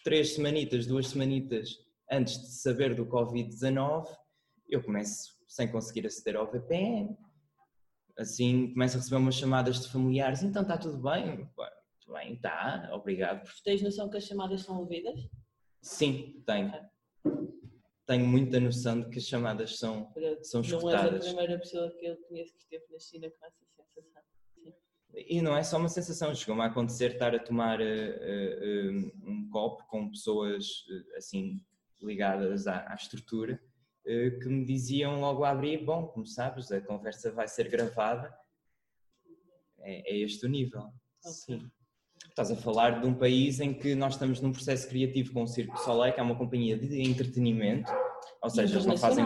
três 0.04 0.34
semanitas, 0.34 0.86
duas 0.86 1.08
semanitas 1.08 1.78
antes 2.10 2.40
de 2.40 2.48
saber 2.48 2.94
do 2.94 3.06
Covid-19, 3.06 4.06
eu 4.68 4.82
começo 4.82 5.38
sem 5.48 5.70
conseguir 5.70 6.06
aceder 6.06 6.36
ao 6.36 6.50
VPN, 6.50 7.16
assim 8.18 8.72
começo 8.72 8.96
a 8.96 9.00
receber 9.00 9.16
umas 9.16 9.34
chamadas 9.34 9.80
de 9.80 9.88
familiares, 9.88 10.42
então 10.42 10.62
está 10.62 10.76
tudo 10.76 10.98
bem? 10.98 11.48
Tudo 12.00 12.14
bem, 12.14 12.34
está, 12.34 12.90
obrigado. 12.92 13.48
Tens 13.64 13.82
noção 13.82 14.10
que 14.10 14.16
as 14.16 14.24
chamadas 14.24 14.62
são 14.62 14.78
ouvidas? 14.78 15.18
Sim, 15.82 16.42
tenho. 16.46 16.72
Tenho 18.06 18.26
muita 18.26 18.58
noção 18.58 19.00
de 19.00 19.08
que 19.08 19.18
as 19.18 19.24
chamadas 19.24 19.78
são, 19.78 20.12
são 20.42 20.62
Não 20.62 20.68
és 20.68 20.74
a 20.74 20.76
escutadas. 20.76 21.26
primeira 21.26 21.58
pessoa 21.58 21.90
que 21.96 22.06
eu 22.06 22.16
conheço 22.28 22.54
que 22.54 22.62
esteve 22.62 22.84
na 22.90 22.98
China 22.98 23.30
com 23.30 23.46
essa 23.46 23.64
sensação. 23.94 24.22
Sim. 24.54 24.74
E 25.14 25.40
não 25.40 25.56
é 25.56 25.62
só 25.62 25.78
uma 25.78 25.88
sensação, 25.88 26.34
chegou-me 26.34 26.62
a 26.62 26.66
acontecer 26.66 27.12
estar 27.12 27.34
a 27.34 27.38
tomar 27.38 27.80
eh, 27.80 28.18
eh, 28.20 28.90
um 29.22 29.48
copo 29.50 29.86
com 29.88 30.10
pessoas 30.10 30.66
eh, 30.90 31.16
assim 31.18 31.64
ligadas 32.02 32.66
à, 32.66 32.90
à 32.90 32.94
estrutura 32.94 33.60
eh, 34.06 34.30
que 34.30 34.48
me 34.48 34.64
diziam 34.64 35.20
logo 35.20 35.44
a 35.44 35.50
abrir, 35.50 35.84
bom, 35.84 36.06
como 36.06 36.26
sabes, 36.26 36.72
a 36.72 36.80
conversa 36.80 37.30
vai 37.30 37.46
ser 37.46 37.68
gravada, 37.68 38.34
é, 39.78 40.14
é 40.14 40.18
este 40.18 40.46
o 40.46 40.48
nível. 40.48 40.82
Ok. 41.24 41.32
Sim. 41.32 41.70
estás 42.28 42.50
a 42.50 42.56
falar 42.56 43.00
de 43.00 43.06
um 43.06 43.14
país 43.14 43.60
em 43.60 43.74
que 43.74 43.94
nós 43.94 44.14
estamos 44.14 44.40
num 44.40 44.52
processo 44.52 44.88
criativo 44.88 45.32
com 45.32 45.42
o 45.42 45.46
Circo 45.46 45.78
Soleil, 45.78 46.14
que 46.14 46.20
é 46.20 46.22
uma 46.22 46.36
companhia 46.36 46.78
de 46.78 47.02
entretenimento, 47.02 47.92
ou 48.42 48.50
seja, 48.50 48.74
eles 48.74 48.86
não 48.86 48.96
fazem. 48.96 49.24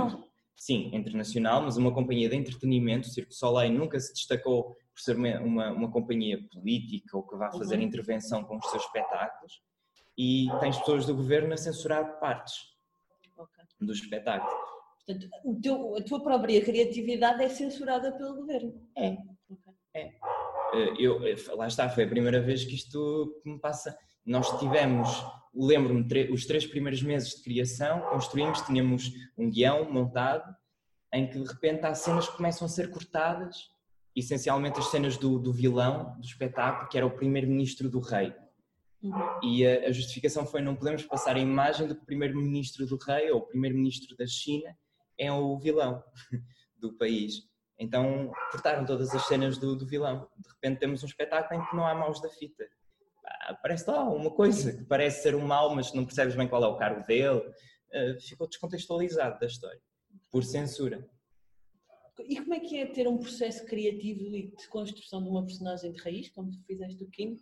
Sim, 0.56 0.94
internacional, 0.94 1.62
mas 1.62 1.76
uma 1.76 1.92
companhia 1.92 2.28
de 2.28 2.36
entretenimento. 2.36 3.08
O 3.08 3.10
Circo 3.10 3.34
Soleil 3.34 3.72
nunca 3.72 3.98
se 3.98 4.12
destacou 4.12 4.76
por 4.94 5.00
ser 5.00 5.16
uma, 5.16 5.40
uma, 5.40 5.72
uma 5.72 5.90
companhia 5.90 6.38
política 6.52 7.16
ou 7.16 7.26
que 7.26 7.36
vá 7.36 7.50
fazer 7.50 7.76
uhum. 7.76 7.82
intervenção 7.82 8.44
com 8.44 8.56
os 8.56 8.70
seus 8.70 8.84
espetáculos. 8.84 9.60
E 10.16 10.46
tens 10.60 10.78
pessoas 10.78 11.06
do 11.06 11.14
governo 11.14 11.52
a 11.54 11.56
censurar 11.56 12.20
partes 12.20 12.54
okay. 13.36 13.64
do 13.80 13.92
espetáculo. 13.92 14.52
Portanto, 15.06 15.28
teu, 15.60 15.96
a 15.96 16.02
tua 16.02 16.22
própria 16.22 16.64
criatividade 16.64 17.42
é 17.42 17.48
censurada 17.48 18.12
pelo 18.12 18.36
governo. 18.36 18.72
É. 18.96 19.16
Okay. 19.50 19.74
É. 19.94 20.14
Eh, 20.74 20.94
eu, 20.98 21.24
eh, 21.26 21.36
lá 21.54 21.66
está, 21.66 21.88
foi 21.88 22.04
a 22.04 22.08
primeira 22.08 22.40
vez 22.40 22.64
que 22.64 22.74
isto 22.74 23.40
me 23.44 23.58
passa. 23.58 23.96
Nós 24.24 24.58
tivemos, 24.58 25.08
lembro-me, 25.54 26.02
os 26.30 26.46
três 26.46 26.66
primeiros 26.66 27.02
meses 27.02 27.36
de 27.36 27.42
criação, 27.42 28.00
construímos, 28.10 28.62
tínhamos 28.62 29.12
um 29.36 29.50
guião 29.50 29.90
montado, 29.90 30.54
em 31.12 31.28
que 31.28 31.38
de 31.38 31.46
repente 31.46 31.84
há 31.86 31.94
cenas 31.94 32.28
que 32.28 32.36
começam 32.36 32.66
a 32.66 32.68
ser 32.68 32.90
cortadas, 32.90 33.70
essencialmente 34.16 34.78
as 34.78 34.90
cenas 34.90 35.16
do, 35.16 35.38
do 35.38 35.52
vilão 35.52 36.16
do 36.18 36.26
espetáculo, 36.26 36.88
que 36.88 36.96
era 36.96 37.06
o 37.06 37.10
primeiro-ministro 37.10 37.88
do 37.88 38.00
rei. 38.00 38.34
Uhum. 39.04 39.40
E 39.42 39.66
a, 39.66 39.88
a, 39.88 39.92
justificação 39.92 40.46
foi: 40.46 40.62
não 40.62 40.74
podemos 40.74 41.02
passar 41.04 41.36
a 41.36 41.38
imagem 41.38 41.86
de 41.86 41.94
que 41.94 42.02
o 42.02 42.06
primeiro-ministro 42.06 42.86
do 42.86 42.96
rei 42.96 43.30
ou 43.30 43.40
o 43.40 43.46
primeiro-ministro 43.46 44.16
da 44.16 44.26
China 44.26 44.74
é 45.18 45.30
o 45.30 45.58
vilão 45.58 46.02
do 46.80 46.96
país. 46.96 47.42
Então 47.78 48.32
cortaram 48.50 48.86
todas 48.86 49.14
as 49.14 49.26
cenas 49.26 49.58
do, 49.58 49.76
do, 49.76 49.86
vilão. 49.86 50.26
De 50.38 50.48
repente 50.48 50.80
temos 50.80 51.02
um 51.02 51.06
espetáculo 51.06 51.60
em 51.60 51.66
que 51.66 51.76
não 51.76 51.86
há 51.86 51.94
maus 51.94 52.20
da 52.22 52.30
fita. 52.30 52.64
Ah, 53.26 53.54
parece 53.60 53.90
lá 53.90 54.08
uma 54.08 54.30
coisa 54.30 54.72
que 54.72 54.84
parece 54.84 55.22
ser 55.22 55.34
um 55.34 55.46
mau, 55.46 55.74
mas 55.74 55.92
não 55.92 56.06
percebes 56.06 56.34
bem 56.34 56.48
qual 56.48 56.64
é 56.64 56.66
o 56.66 56.78
cargo 56.78 57.06
dele. 57.06 57.40
Uh, 57.92 58.20
ficou 58.20 58.48
descontextualizado 58.48 59.38
da 59.38 59.46
história, 59.46 59.80
por 60.30 60.42
censura. 60.42 61.06
E 62.20 62.36
como 62.40 62.54
é 62.54 62.60
que 62.60 62.78
é 62.78 62.86
ter 62.86 63.06
um 63.06 63.18
processo 63.18 63.64
criativo 63.66 64.34
e 64.34 64.48
de 64.48 64.68
construção 64.68 65.22
de 65.22 65.28
uma 65.28 65.44
personagem 65.44 65.92
de 65.92 66.00
raiz, 66.00 66.28
como 66.30 66.50
tu 66.50 66.60
fizeste 66.64 67.02
o 67.02 67.10
Kim, 67.10 67.36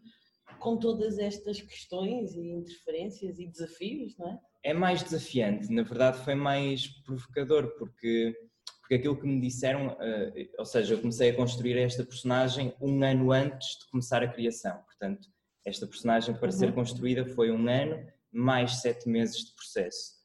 com 0.63 0.77
todas 0.77 1.19
estas 1.19 1.61
questões 1.61 2.35
e 2.37 2.41
interferências 2.41 3.39
e 3.41 3.49
desafios, 3.49 4.17
não 4.17 4.29
é? 4.29 4.39
É 4.65 4.73
mais 4.73 5.03
desafiante, 5.03 5.73
na 5.73 5.83
verdade 5.83 6.19
foi 6.19 6.37
mais 6.37 6.87
provocador, 7.05 7.77
porque 7.77 8.35
porque 8.81 8.95
aquilo 8.97 9.17
que 9.17 9.27
me 9.27 9.41
disseram, 9.41 9.97
eh, 10.01 10.49
ou 10.59 10.65
seja, 10.65 10.95
eu 10.95 11.01
comecei 11.01 11.31
a 11.31 11.37
construir 11.37 11.79
esta 11.79 12.05
personagem 12.05 12.75
um 12.81 13.03
ano 13.03 13.31
antes 13.31 13.79
de 13.79 13.89
começar 13.91 14.23
a 14.23 14.29
criação, 14.29 14.77
portanto, 14.83 15.29
esta 15.65 15.87
personagem 15.87 16.35
para 16.35 16.47
uhum. 16.47 16.53
ser 16.53 16.75
construída 16.75 17.25
foi 17.25 17.51
um 17.51 17.69
ano 17.69 18.05
mais 18.31 18.81
sete 18.81 19.09
meses 19.09 19.47
de 19.47 19.55
processo. 19.55 20.22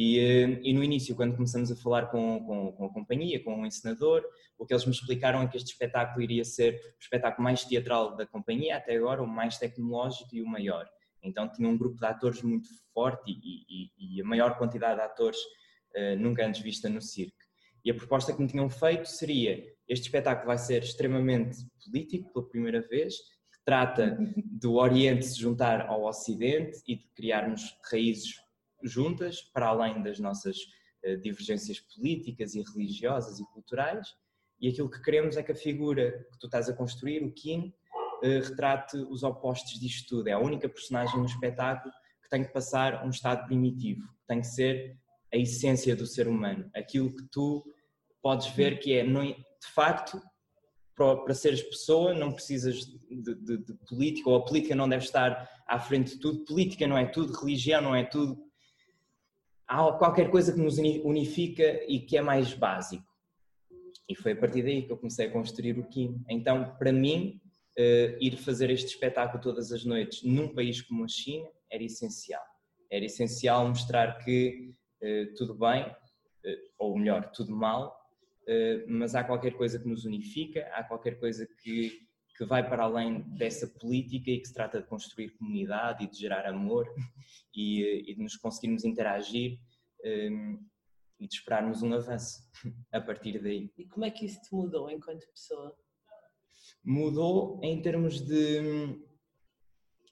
E, 0.00 0.20
eh, 0.20 0.60
e 0.62 0.72
no 0.72 0.84
início, 0.84 1.16
quando 1.16 1.34
começamos 1.34 1.72
a 1.72 1.76
falar 1.76 2.06
com, 2.06 2.38
com, 2.46 2.70
com, 2.70 2.84
a 2.84 2.92
companhia, 2.92 3.42
com 3.42 3.60
o 3.60 3.66
encenador, 3.66 4.22
o 4.56 4.64
que 4.64 4.72
eles 4.72 4.86
me 4.86 4.92
explicaram 4.92 5.42
é 5.42 5.48
que 5.48 5.56
este 5.56 5.72
espetáculo 5.72 6.22
iria 6.22 6.44
ser 6.44 6.74
o 6.74 7.02
espetáculo 7.02 7.42
mais 7.42 7.64
teatral 7.64 8.14
da 8.14 8.24
companhia 8.24 8.76
até 8.76 8.94
agora, 8.94 9.20
o 9.20 9.26
mais 9.26 9.58
tecnológico 9.58 10.36
e 10.36 10.40
o 10.40 10.46
maior. 10.46 10.88
Então 11.20 11.50
tinha 11.50 11.68
um 11.68 11.76
grupo 11.76 11.98
de 11.98 12.06
atores 12.06 12.42
muito 12.42 12.68
forte 12.94 13.32
e, 13.32 13.90
e, 13.98 14.18
e 14.18 14.22
a 14.22 14.24
maior 14.24 14.56
quantidade 14.56 15.00
de 15.00 15.02
atores 15.04 15.40
uh, 15.96 16.16
nunca 16.16 16.46
antes 16.46 16.60
vista 16.60 16.88
no 16.88 17.02
circo. 17.02 17.36
E 17.84 17.90
a 17.90 17.94
proposta 17.94 18.32
que 18.32 18.40
me 18.40 18.46
tinham 18.46 18.70
feito 18.70 19.06
seria: 19.06 19.60
este 19.88 20.06
espetáculo 20.06 20.46
vai 20.46 20.58
ser 20.58 20.84
extremamente 20.84 21.58
político 21.84 22.32
pela 22.32 22.48
primeira 22.48 22.82
vez, 22.82 23.16
que 23.16 23.64
trata 23.64 24.16
do 24.36 24.74
Oriente 24.74 25.26
se 25.26 25.40
juntar 25.40 25.88
ao 25.88 26.04
Ocidente 26.04 26.78
e 26.86 26.94
de 26.94 27.08
criarmos 27.16 27.76
raízes 27.90 28.46
juntas, 28.82 29.42
para 29.42 29.68
além 29.68 30.02
das 30.02 30.18
nossas 30.18 30.56
eh, 31.02 31.16
divergências 31.16 31.80
políticas 31.80 32.54
e 32.54 32.62
religiosas 32.62 33.38
e 33.38 33.44
culturais. 33.52 34.06
E 34.60 34.68
aquilo 34.68 34.90
que 34.90 35.02
queremos 35.02 35.36
é 35.36 35.42
que 35.42 35.52
a 35.52 35.56
figura 35.56 36.26
que 36.32 36.38
tu 36.38 36.46
estás 36.46 36.68
a 36.68 36.74
construir, 36.74 37.22
o 37.22 37.32
Kim, 37.32 37.72
eh, 38.22 38.40
retrate 38.40 38.96
os 38.96 39.22
opostos 39.22 39.78
disto 39.78 40.16
tudo. 40.16 40.28
É 40.28 40.32
a 40.32 40.38
única 40.38 40.68
personagem 40.68 41.18
no 41.18 41.26
espetáculo 41.26 41.92
que 42.22 42.28
tem 42.28 42.44
que 42.44 42.52
passar 42.52 43.04
um 43.06 43.10
estado 43.10 43.46
primitivo, 43.46 44.02
que 44.02 44.26
tem 44.26 44.40
que 44.40 44.46
ser 44.46 44.96
a 45.32 45.36
essência 45.36 45.94
do 45.94 46.06
ser 46.06 46.26
humano, 46.26 46.70
aquilo 46.74 47.14
que 47.14 47.28
tu 47.30 47.64
podes 48.22 48.48
ver 48.48 48.78
que 48.78 48.94
é, 48.94 49.04
de 49.04 49.72
facto, 49.72 50.20
para, 50.94 51.34
seres 51.34 51.62
pessoa 51.62 52.12
não 52.12 52.32
precisas 52.32 52.84
de, 52.84 53.34
de, 53.34 53.58
de, 53.58 53.74
política, 53.88 54.28
ou 54.28 54.36
a 54.36 54.44
política 54.44 54.74
não 54.74 54.88
deve 54.88 55.04
estar 55.04 55.48
à 55.66 55.78
frente 55.78 56.14
de 56.14 56.20
tudo, 56.20 56.44
política 56.44 56.86
não 56.86 56.98
é 56.98 57.06
tudo, 57.06 57.38
religião 57.38 57.80
não 57.80 57.94
é 57.94 58.04
tudo. 58.04 58.36
Há 59.68 59.92
qualquer 59.92 60.30
coisa 60.30 60.52
que 60.52 60.58
nos 60.58 60.78
unifica 60.78 61.84
e 61.86 62.00
que 62.00 62.16
é 62.16 62.22
mais 62.22 62.54
básico. 62.54 63.06
E 64.08 64.14
foi 64.14 64.32
a 64.32 64.36
partir 64.36 64.62
daí 64.62 64.82
que 64.82 64.90
eu 64.90 64.96
comecei 64.96 65.26
a 65.26 65.30
construir 65.30 65.78
o 65.78 65.86
Kim. 65.86 66.24
Então, 66.28 66.74
para 66.78 66.90
mim, 66.90 67.38
uh, 67.78 68.16
ir 68.18 68.36
fazer 68.38 68.70
este 68.70 68.86
espetáculo 68.86 69.42
todas 69.42 69.70
as 69.70 69.84
noites 69.84 70.22
num 70.22 70.48
país 70.54 70.80
como 70.80 71.04
a 71.04 71.08
China 71.08 71.48
era 71.70 71.84
essencial. 71.84 72.42
Era 72.90 73.04
essencial 73.04 73.68
mostrar 73.68 74.18
que 74.24 74.72
uh, 75.02 75.34
tudo 75.36 75.54
bem, 75.54 75.84
uh, 75.84 76.58
ou 76.78 76.98
melhor, 76.98 77.30
tudo 77.32 77.54
mal, 77.54 77.98
eh, 78.48 78.82
mas 78.88 79.14
há 79.14 79.22
qualquer 79.22 79.52
coisa 79.52 79.78
que 79.78 79.86
nos 79.86 80.06
unifica, 80.06 80.66
há 80.72 80.82
qualquer 80.82 81.20
coisa 81.20 81.46
que, 81.62 82.07
que 82.38 82.44
vai 82.44 82.66
para 82.66 82.84
além 82.84 83.22
dessa 83.36 83.66
política 83.66 84.30
e 84.30 84.38
que 84.38 84.46
se 84.46 84.54
trata 84.54 84.80
de 84.80 84.86
construir 84.86 85.30
comunidade 85.30 86.04
e 86.04 86.08
de 86.08 86.16
gerar 86.16 86.46
amor 86.46 86.88
e, 87.52 88.08
e 88.08 88.14
de 88.14 88.22
nos 88.22 88.36
conseguirmos 88.36 88.84
interagir 88.84 89.58
um, 90.04 90.64
e 91.18 91.26
de 91.26 91.34
esperarmos 91.34 91.82
um 91.82 91.92
avanço 91.92 92.40
a 92.92 93.00
partir 93.00 93.42
daí. 93.42 93.72
E 93.76 93.84
como 93.86 94.04
é 94.04 94.10
que 94.12 94.24
isso 94.24 94.40
te 94.40 94.54
mudou 94.54 94.88
enquanto 94.88 95.28
pessoa? 95.32 95.76
Mudou 96.84 97.58
em 97.60 97.82
termos 97.82 98.20
de, 98.20 98.96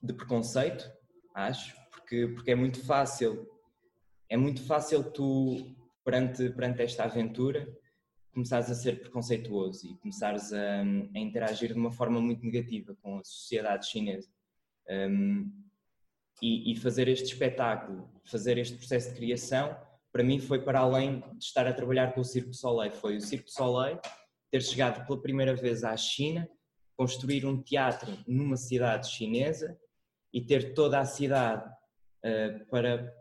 de 0.02 0.12
preconceito, 0.12 0.90
acho, 1.32 1.76
porque, 1.92 2.26
porque 2.26 2.50
é 2.50 2.56
muito 2.56 2.84
fácil, 2.84 3.48
é 4.28 4.36
muito 4.36 4.64
fácil 4.64 5.12
tu, 5.12 5.76
perante, 6.04 6.50
perante 6.50 6.82
esta 6.82 7.04
aventura, 7.04 7.72
começares 8.36 8.70
a 8.70 8.74
ser 8.74 9.00
preconceituoso 9.00 9.86
e 9.86 9.96
começares 9.96 10.52
a, 10.52 10.82
a, 10.82 11.18
interagir 11.18 11.72
de 11.72 11.78
uma 11.78 11.90
forma 11.90 12.20
muito 12.20 12.44
negativa 12.44 12.94
com 13.00 13.18
a 13.18 13.24
sociedade 13.24 13.86
chinesa. 13.88 14.28
Um, 14.90 15.50
e, 16.42 16.70
e, 16.70 16.76
fazer 16.76 17.08
este 17.08 17.32
espetáculo, 17.32 18.10
fazer 18.26 18.58
este 18.58 18.76
processo 18.76 19.08
de 19.08 19.16
criação, 19.16 19.74
para 20.12 20.22
mim 20.22 20.38
foi 20.38 20.60
para 20.62 20.80
além 20.80 21.20
de 21.20 21.44
estar 21.44 21.66
a 21.66 21.72
trabalhar 21.72 22.12
com 22.12 22.20
o 22.20 22.24
Circo 22.24 22.52
Soleil. 22.52 22.92
Foi 22.92 23.16
o 23.16 23.20
Circo 23.22 23.50
Soleil 23.50 23.98
ter 24.50 24.60
chegado 24.60 25.06
pela 25.06 25.22
primeira 25.22 25.56
vez 25.56 25.82
à 25.82 25.96
China, 25.96 26.46
construir 26.94 27.46
um 27.46 27.62
teatro 27.62 28.12
numa 28.28 28.58
cidade 28.58 29.10
chinesa 29.10 29.78
e 30.30 30.42
ter 30.42 30.74
toda 30.74 31.00
a 31.00 31.06
cidade 31.06 31.66
uh, 31.66 32.66
para, 32.66 33.14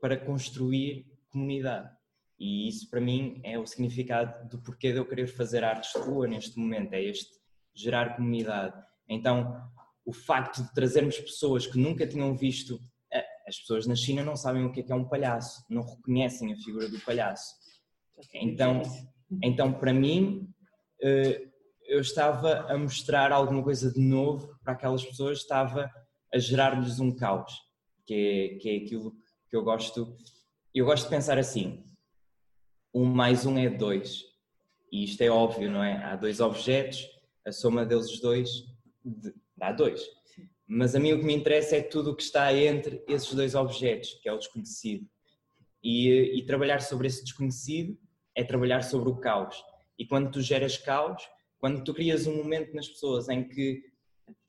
para 0.00 0.16
construir 0.16 1.06
comunidade. 1.28 1.95
E 2.38 2.68
isso 2.68 2.88
para 2.90 3.00
mim 3.00 3.40
é 3.42 3.58
o 3.58 3.66
significado 3.66 4.48
do 4.48 4.62
porquê 4.62 4.92
de 4.92 4.98
eu 4.98 5.06
querer 5.06 5.26
fazer 5.26 5.64
artes 5.64 5.92
de 5.92 5.98
rua 5.98 6.26
neste 6.26 6.58
momento, 6.58 6.92
é 6.92 7.02
este 7.02 7.30
gerar 7.74 8.16
comunidade. 8.16 8.74
Então, 9.08 9.62
o 10.04 10.12
facto 10.12 10.62
de 10.62 10.72
trazermos 10.74 11.18
pessoas 11.18 11.66
que 11.66 11.78
nunca 11.78 12.06
tinham 12.06 12.36
visto, 12.36 12.80
eh, 13.12 13.24
as 13.46 13.58
pessoas 13.58 13.86
na 13.86 13.94
China 13.94 14.22
não 14.22 14.36
sabem 14.36 14.64
o 14.64 14.72
que 14.72 14.80
é, 14.80 14.82
que 14.82 14.92
é 14.92 14.94
um 14.94 15.08
palhaço, 15.08 15.64
não 15.70 15.82
reconhecem 15.82 16.52
a 16.52 16.56
figura 16.56 16.88
do 16.88 17.00
palhaço. 17.00 17.54
Então, 18.34 18.82
então 19.42 19.72
para 19.72 19.92
mim, 19.92 20.48
eh, 21.02 21.48
eu 21.86 22.00
estava 22.00 22.66
a 22.72 22.76
mostrar 22.76 23.32
alguma 23.32 23.62
coisa 23.62 23.92
de 23.92 24.00
novo 24.00 24.56
para 24.62 24.72
aquelas 24.72 25.04
pessoas, 25.04 25.38
estava 25.38 25.90
a 26.32 26.38
gerar-lhes 26.38 26.98
um 26.98 27.14
caos, 27.14 27.52
que 28.04 28.14
é, 28.14 28.58
que 28.58 28.68
é 28.68 28.76
aquilo 28.84 29.12
que 29.48 29.56
eu 29.56 29.62
gosto. 29.62 30.16
Eu 30.74 30.84
gosto 30.84 31.04
de 31.04 31.10
pensar 31.10 31.38
assim: 31.38 31.84
um 32.96 33.04
mais 33.04 33.44
um 33.44 33.58
é 33.58 33.68
dois. 33.68 34.24
E 34.90 35.04
isto 35.04 35.20
é 35.20 35.28
óbvio, 35.28 35.70
não 35.70 35.84
é? 35.84 36.02
Há 36.02 36.16
dois 36.16 36.40
objetos, 36.40 37.06
a 37.44 37.52
soma 37.52 37.84
deles 37.84 38.18
dois 38.20 38.64
dá 39.54 39.70
dois. 39.70 40.02
Mas 40.66 40.94
a 40.94 40.98
mim 40.98 41.12
o 41.12 41.18
que 41.18 41.24
me 41.26 41.34
interessa 41.34 41.76
é 41.76 41.82
tudo 41.82 42.12
o 42.12 42.16
que 42.16 42.22
está 42.22 42.52
entre 42.54 43.04
esses 43.06 43.32
dois 43.34 43.54
objetos, 43.54 44.14
que 44.22 44.28
é 44.28 44.32
o 44.32 44.38
desconhecido. 44.38 45.06
E, 45.84 46.38
e 46.38 46.46
trabalhar 46.46 46.80
sobre 46.80 47.06
esse 47.06 47.22
desconhecido 47.22 47.98
é 48.34 48.42
trabalhar 48.42 48.80
sobre 48.80 49.10
o 49.10 49.16
caos. 49.16 49.62
E 49.98 50.06
quando 50.06 50.30
tu 50.30 50.40
geras 50.40 50.78
caos, 50.78 51.22
quando 51.58 51.84
tu 51.84 51.92
crias 51.92 52.26
um 52.26 52.36
momento 52.36 52.74
nas 52.74 52.88
pessoas 52.88 53.28
em 53.28 53.46
que, 53.46 53.82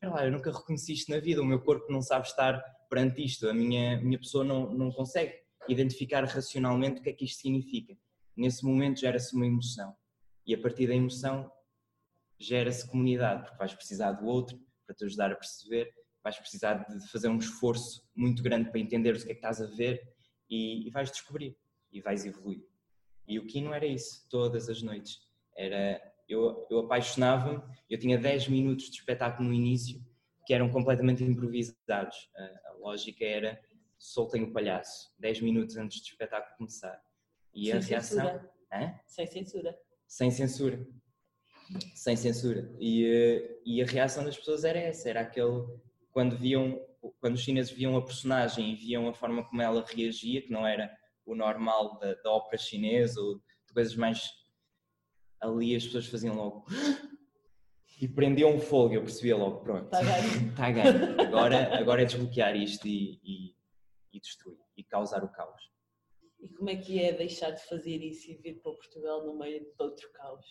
lá, 0.01 0.25
eu 0.25 0.31
nunca 0.31 0.53
reconheci 0.53 0.93
isto 0.93 1.11
na 1.11 1.19
vida, 1.19 1.41
o 1.41 1.45
meu 1.45 1.59
corpo 1.59 1.91
não 1.91 2.01
sabe 2.01 2.25
estar 2.25 2.63
perante 2.89 3.23
isto, 3.23 3.49
a 3.49 3.53
minha, 3.53 3.99
minha 3.99 4.17
pessoa 4.17 4.45
não, 4.45 4.73
não 4.73 4.89
consegue 4.89 5.33
identificar 5.67 6.23
racionalmente 6.23 7.01
o 7.01 7.03
que 7.03 7.09
é 7.09 7.13
que 7.13 7.25
isto 7.25 7.41
significa 7.41 7.93
nesse 8.37 8.63
momento 8.65 8.99
gera-se 8.99 9.35
uma 9.35 9.45
emoção. 9.45 9.95
E 10.45 10.53
a 10.53 10.61
partir 10.61 10.87
da 10.87 10.95
emoção 10.95 11.51
gera-se 12.39 12.87
comunidade, 12.87 13.43
porque 13.43 13.57
vais 13.57 13.73
precisar 13.73 14.11
do 14.13 14.25
outro 14.25 14.59
para 14.85 14.95
te 14.95 15.05
ajudar 15.05 15.31
a 15.31 15.35
perceber, 15.35 15.93
vais 16.23 16.37
precisar 16.37 16.85
de 16.85 17.07
fazer 17.09 17.27
um 17.27 17.37
esforço 17.37 18.07
muito 18.15 18.43
grande 18.43 18.69
para 18.69 18.79
entender 18.79 19.15
o 19.15 19.17
que 19.17 19.31
é 19.31 19.33
que 19.33 19.33
estás 19.33 19.61
a 19.61 19.67
ver 19.67 20.01
e, 20.49 20.87
e 20.87 20.91
vais 20.91 21.11
descobrir 21.11 21.57
e 21.91 22.01
vais 22.01 22.25
evoluir. 22.25 22.63
E 23.27 23.39
o 23.39 23.45
Kino 23.45 23.73
era 23.73 23.85
isso, 23.85 24.27
todas 24.29 24.69
as 24.69 24.81
noites. 24.81 25.19
Era, 25.55 26.01
eu, 26.29 26.65
eu 26.69 26.79
apaixonava-me, 26.79 27.61
eu 27.89 27.99
tinha 27.99 28.17
10 28.17 28.47
minutos 28.47 28.89
de 28.89 28.97
espetáculo 28.97 29.49
no 29.49 29.53
início 29.53 30.01
que 30.45 30.53
eram 30.53 30.69
completamente 30.69 31.23
improvisados. 31.23 32.29
A, 32.35 32.69
a 32.69 32.73
lógica 32.79 33.25
era 33.25 33.59
soltem 33.97 34.43
o 34.43 34.53
palhaço, 34.53 35.13
10 35.19 35.41
minutos 35.41 35.75
antes 35.75 35.99
do 35.99 36.05
espetáculo 36.05 36.55
começar. 36.57 37.01
E 37.57 37.65
Sem 37.65 37.73
a 37.73 37.79
reação. 37.79 38.49
Hã? 38.71 38.93
Sem 39.07 39.25
censura. 39.25 39.79
Sem 40.07 40.29
censura. 40.29 40.87
Sem 41.95 42.15
censura. 42.15 42.71
E, 42.79 43.03
eh, 43.03 43.59
e 43.65 43.81
a 43.81 43.85
reação 43.85 44.23
das 44.23 44.37
pessoas 44.37 44.63
era 44.63 44.77
essa, 44.77 45.09
era 45.09 45.21
aquele 45.21 45.65
quando 46.11 46.37
viam, 46.37 46.79
quando 47.19 47.33
os 47.33 47.41
chineses 47.41 47.71
viam 47.71 47.97
a 47.97 48.05
personagem 48.05 48.71
e 48.71 48.75
viam 48.75 49.09
a 49.09 49.13
forma 49.13 49.43
como 49.43 49.59
ela 49.59 49.83
reagia, 49.87 50.43
que 50.43 50.51
não 50.51 50.67
era 50.67 50.95
o 51.25 51.33
normal 51.33 51.97
da, 51.97 52.13
da 52.13 52.31
ópera 52.31 52.61
chinesa 52.61 53.19
ou 53.19 53.39
de 53.39 53.73
coisas 53.73 53.95
mais 53.95 54.29
ali 55.41 55.75
as 55.75 55.83
pessoas 55.83 56.07
faziam 56.07 56.35
logo 56.35 56.65
e 57.99 58.07
prendiam 58.07 58.55
um 58.55 58.59
fogo, 58.59 58.93
eu 58.93 59.01
percebia 59.01 59.35
logo, 59.35 59.61
pronto, 59.61 59.85
está 59.85 60.01
ganho. 60.03 60.49
Está 60.49 60.71
ganho. 60.71 61.21
Agora, 61.21 61.79
agora 61.79 62.01
é 62.03 62.05
desbloquear 62.05 62.55
isto 62.55 62.87
e, 62.87 63.19
e, 63.23 63.55
e, 64.13 64.19
destruir 64.19 64.59
e 64.77 64.83
causar 64.83 65.23
o 65.23 65.29
caos. 65.29 65.76
E 66.39 66.49
como 66.49 66.69
é 66.69 66.75
que 66.75 66.99
é 66.99 67.13
deixar 67.13 67.51
de 67.51 67.63
fazer 67.67 67.97
isso 67.97 68.29
e 68.29 68.35
vir 68.35 68.61
para 68.61 68.71
Portugal 68.73 69.25
no 69.25 69.37
meio 69.37 69.61
de 69.61 69.73
outro 69.79 70.11
caos? 70.13 70.45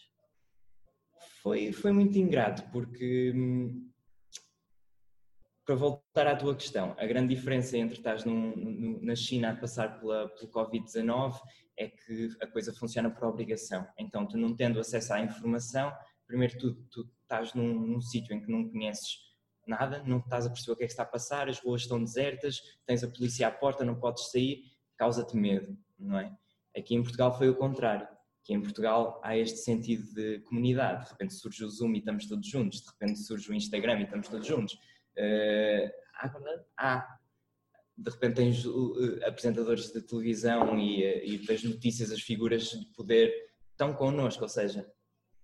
Foi, 1.42 1.72
foi 1.72 1.92
muito 1.92 2.18
ingrato, 2.18 2.68
porque 2.70 3.32
hum, 3.34 3.90
para 5.66 5.74
voltar 5.74 6.28
à 6.28 6.36
tua 6.36 6.54
questão, 6.54 6.94
a 6.96 7.04
grande 7.06 7.34
diferença 7.34 7.76
entre 7.76 7.96
estás 7.96 8.24
num, 8.24 8.54
num, 8.56 9.00
na 9.02 9.16
China 9.16 9.50
a 9.50 9.56
passar 9.56 9.98
pela, 9.98 10.28
pelo 10.28 10.50
Covid-19 10.50 11.40
é 11.76 11.88
que 11.88 12.28
a 12.40 12.46
coisa 12.46 12.72
funciona 12.72 13.10
por 13.10 13.26
obrigação. 13.26 13.86
Então, 13.98 14.26
tu 14.26 14.38
não 14.38 14.54
tendo 14.54 14.78
acesso 14.78 15.12
à 15.12 15.20
informação, 15.20 15.92
primeiro 16.24 16.56
tudo, 16.56 16.80
tu 16.90 17.10
estás 17.22 17.52
num, 17.52 17.74
num 17.80 18.00
sítio 18.00 18.32
em 18.32 18.40
que 18.40 18.50
não 18.50 18.68
conheces 18.68 19.18
nada, 19.66 20.04
não 20.06 20.18
estás 20.18 20.46
a 20.46 20.50
perceber 20.50 20.72
o 20.72 20.76
que 20.76 20.84
é 20.84 20.86
que 20.86 20.92
está 20.92 21.02
a 21.02 21.06
passar, 21.06 21.48
as 21.48 21.58
ruas 21.58 21.82
estão 21.82 22.02
desertas, 22.02 22.60
tens 22.86 23.02
a 23.02 23.08
polícia 23.08 23.48
à 23.48 23.50
porta, 23.50 23.84
não 23.84 23.98
podes 23.98 24.30
sair, 24.30 24.62
causa-te 24.96 25.36
medo, 25.36 25.76
não 25.98 26.18
é? 26.18 26.36
Aqui 26.76 26.94
em 26.94 27.02
Portugal 27.02 27.36
foi 27.36 27.48
o 27.48 27.56
contrário. 27.56 28.06
Aqui 28.42 28.54
em 28.54 28.60
Portugal 28.60 29.20
há 29.24 29.36
este 29.36 29.58
sentido 29.58 30.04
de 30.14 30.40
comunidade. 30.40 31.04
De 31.04 31.10
repente 31.10 31.34
surge 31.34 31.64
o 31.64 31.68
Zoom 31.68 31.94
e 31.94 31.98
estamos 31.98 32.28
todos 32.28 32.46
juntos, 32.46 32.80
de 32.80 32.90
repente 32.90 33.18
surge 33.18 33.50
o 33.50 33.54
Instagram 33.54 34.00
e 34.00 34.04
estamos 34.04 34.28
todos 34.28 34.46
juntos. 34.46 34.74
Uh, 35.18 35.90
há, 36.76 37.18
de 37.96 38.10
repente 38.10 38.34
tens 38.34 38.64
uh, 38.66 39.24
apresentadores 39.26 39.92
de 39.92 40.02
televisão 40.02 40.78
e, 40.78 41.02
uh, 41.02 41.24
e 41.24 41.46
das 41.46 41.64
notícias, 41.64 42.12
as 42.12 42.20
figuras 42.20 42.64
de 42.70 42.84
poder 42.94 43.32
estão 43.72 43.94
connosco, 43.94 44.42
ou 44.42 44.48
seja, 44.48 44.86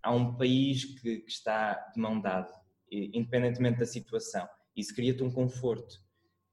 há 0.02 0.14
um 0.14 0.36
país 0.36 0.84
que, 0.84 1.20
que 1.20 1.30
está 1.30 1.74
de 1.94 2.00
mão 2.00 2.20
dada, 2.20 2.52
independentemente 2.90 3.78
da 3.78 3.86
situação. 3.86 4.48
Isso 4.76 4.94
cria-te 4.94 5.22
um 5.22 5.30
conforto, 5.30 6.00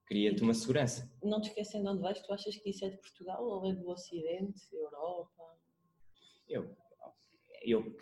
cria-te 0.09 0.41
uma 0.41 0.55
segurança. 0.55 1.09
Não 1.23 1.39
te 1.39 1.49
esquecendo 1.49 1.83
de 1.83 1.89
onde 1.91 2.01
vais, 2.01 2.19
tu 2.19 2.33
achas 2.33 2.57
que 2.57 2.71
isso 2.71 2.83
é 2.83 2.89
de 2.89 2.97
Portugal 2.97 3.43
ou 3.43 3.69
é 3.69 3.73
do 3.73 3.87
Ocidente, 3.87 4.59
Europa? 4.73 5.55
Eu, 6.49 6.75
eu, 7.61 7.95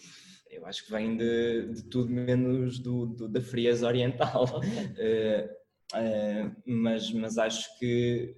eu 0.49 0.65
acho 0.65 0.85
que 0.85 0.91
vem 0.91 1.17
de, 1.17 1.73
de 1.73 1.83
tudo 1.83 2.09
menos 2.09 2.79
do, 2.79 3.07
do, 3.07 3.27
da 3.27 3.41
frieza 3.41 3.85
oriental. 3.85 4.45
Okay. 4.45 5.51
Uh, 5.51 5.53
uh, 5.99 6.55
mas, 6.65 7.11
mas 7.11 7.37
acho 7.37 7.77
que 7.77 8.33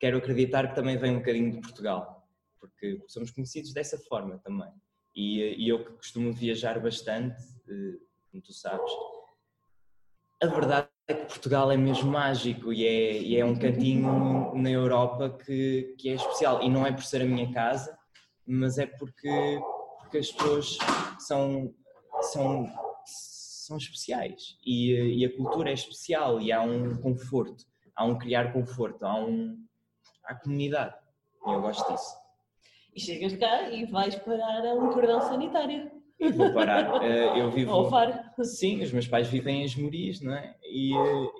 quero 0.00 0.16
acreditar 0.16 0.68
que 0.68 0.74
também 0.74 0.96
vem 0.96 1.12
um 1.12 1.18
bocadinho 1.18 1.52
de 1.52 1.60
Portugal, 1.60 2.26
porque 2.58 3.02
somos 3.06 3.30
conhecidos 3.30 3.74
dessa 3.74 3.98
forma 3.98 4.38
também. 4.38 4.72
E, 5.14 5.64
e 5.64 5.68
eu 5.68 5.84
que 5.84 5.92
costumo 5.92 6.32
viajar 6.32 6.80
bastante, 6.80 7.42
uh, 7.68 8.00
como 8.30 8.42
tu 8.42 8.54
sabes, 8.54 8.90
a 10.42 10.46
verdade 10.46 10.95
é 11.08 11.14
que 11.14 11.26
Portugal 11.26 11.70
é 11.70 11.76
mesmo 11.76 12.10
mágico 12.10 12.72
e 12.72 12.84
é, 12.84 13.18
e 13.22 13.36
é 13.36 13.44
um 13.44 13.56
cantinho 13.56 14.52
na 14.56 14.70
Europa 14.70 15.38
que, 15.44 15.94
que 15.98 16.08
é 16.08 16.14
especial. 16.14 16.62
E 16.62 16.68
não 16.68 16.84
é 16.84 16.90
por 16.90 17.04
ser 17.04 17.22
a 17.22 17.24
minha 17.24 17.52
casa, 17.52 17.96
mas 18.44 18.76
é 18.76 18.86
porque, 18.86 19.60
porque 20.00 20.18
as 20.18 20.32
pessoas 20.32 20.78
são, 21.20 21.72
são, 22.22 22.68
são 23.04 23.76
especiais 23.76 24.56
e, 24.64 25.20
e 25.20 25.24
a 25.24 25.36
cultura 25.36 25.70
é 25.70 25.74
especial 25.74 26.40
e 26.40 26.50
há 26.50 26.60
um 26.60 26.96
conforto, 27.00 27.64
há 27.94 28.04
um 28.04 28.18
criar 28.18 28.52
conforto, 28.52 29.06
há, 29.06 29.24
um, 29.24 29.56
há 30.24 30.34
comunidade. 30.34 30.94
E 31.46 31.52
eu 31.52 31.60
gosto 31.60 31.88
disso. 31.92 32.16
E 32.92 33.00
chegas 33.00 33.36
cá 33.36 33.70
e 33.70 33.86
vais 33.86 34.16
parar 34.16 34.66
a 34.66 34.74
um 34.74 34.90
cordão 34.90 35.20
sanitário. 35.20 35.90
Eu 36.18 36.32
vou 36.32 36.52
parar. 36.52 37.02
Eh, 37.02 37.40
eu 37.40 37.50
vivo. 37.52 37.72
Ou 37.72 37.90
faro. 37.90 38.14
Sim, 38.42 38.82
os 38.82 38.90
meus 38.90 39.06
pais 39.06 39.28
vivem 39.28 39.60
em 39.60 39.64
Esmorias, 39.64 40.20
não 40.20 40.34
é? 40.34 40.56
E, 40.76 40.92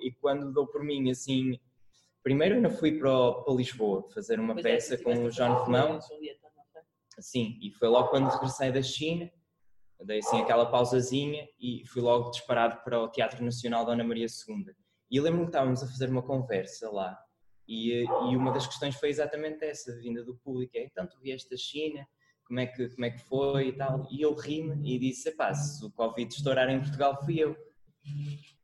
e 0.07 0.11
quando 0.19 0.51
dou 0.51 0.65
por 0.65 0.83
mim, 0.83 1.11
assim. 1.11 1.59
Primeiro 2.23 2.55
eu 2.55 2.71
fui 2.71 2.97
para, 2.97 3.33
para 3.33 3.53
Lisboa 3.53 4.09
fazer 4.09 4.39
uma 4.39 4.53
pois 4.53 4.65
é, 4.65 4.69
peça 4.71 4.95
é, 4.95 4.97
com 4.97 5.25
o 5.25 5.31
João 5.31 5.63
Romão. 5.63 5.99
Sim, 7.19 7.57
e 7.61 7.71
foi 7.71 7.87
logo 7.87 8.09
quando 8.09 8.29
regressei 8.29 8.71
da 8.71 8.81
China, 8.81 9.31
dei 10.03 10.19
assim 10.19 10.41
aquela 10.41 10.65
pausazinha 10.65 11.47
e 11.59 11.83
fui 11.87 12.01
logo 12.01 12.29
disparado 12.31 12.83
para 12.83 12.99
o 13.01 13.07
Teatro 13.07 13.43
Nacional 13.43 13.85
Dona 13.85 14.03
Maria 14.03 14.25
II. 14.27 14.65
E 15.09 15.19
lembro-me 15.19 15.45
que 15.45 15.49
estávamos 15.49 15.81
a 15.81 15.87
fazer 15.87 16.09
uma 16.09 16.21
conversa 16.21 16.91
lá 16.91 17.17
e, 17.67 18.03
e 18.03 18.35
uma 18.35 18.51
das 18.51 18.65
questões 18.65 18.95
foi 18.95 19.09
exatamente 19.09 19.63
essa, 19.65 19.95
vinda 19.99 20.23
do 20.23 20.35
público, 20.37 20.77
é, 20.77 20.83
então 20.83 21.05
tu 21.07 21.19
vieste 21.19 21.49
da 21.49 21.57
China, 21.57 22.07
como 22.45 22.59
é 22.59 22.65
que, 22.65 22.89
como 22.89 23.05
é 23.05 23.11
que 23.11 23.19
foi 23.19 23.69
e 23.69 23.73
tal. 23.73 24.07
E 24.09 24.21
eu 24.21 24.33
ri-me 24.33 24.95
e 24.95 24.97
disse, 24.97 25.29
epá, 25.29 25.53
se 25.53 25.83
o 25.85 25.91
Covid 25.91 26.33
estourar 26.33 26.69
em 26.69 26.79
Portugal 26.79 27.21
fui 27.23 27.39
eu. 27.39 27.55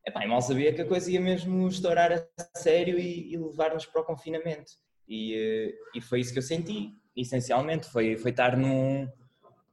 Epá, 0.05 0.25
e 0.25 0.27
mal 0.27 0.41
sabia 0.41 0.73
que 0.73 0.81
a 0.81 0.87
coisa 0.87 1.09
ia 1.09 1.21
mesmo 1.21 1.67
estourar 1.67 2.11
a 2.11 2.57
sério 2.57 2.99
e, 2.99 3.33
e 3.33 3.37
levar-nos 3.37 3.85
para 3.85 4.01
o 4.01 4.05
confinamento. 4.05 4.73
E, 5.07 5.33
eh, 5.33 5.73
e 5.95 6.01
foi 6.01 6.19
isso 6.19 6.33
que 6.33 6.39
eu 6.39 6.43
senti, 6.43 6.93
essencialmente, 7.15 7.87
foi, 7.87 8.17
foi 8.17 8.31
estar 8.31 8.57
num, 8.57 9.07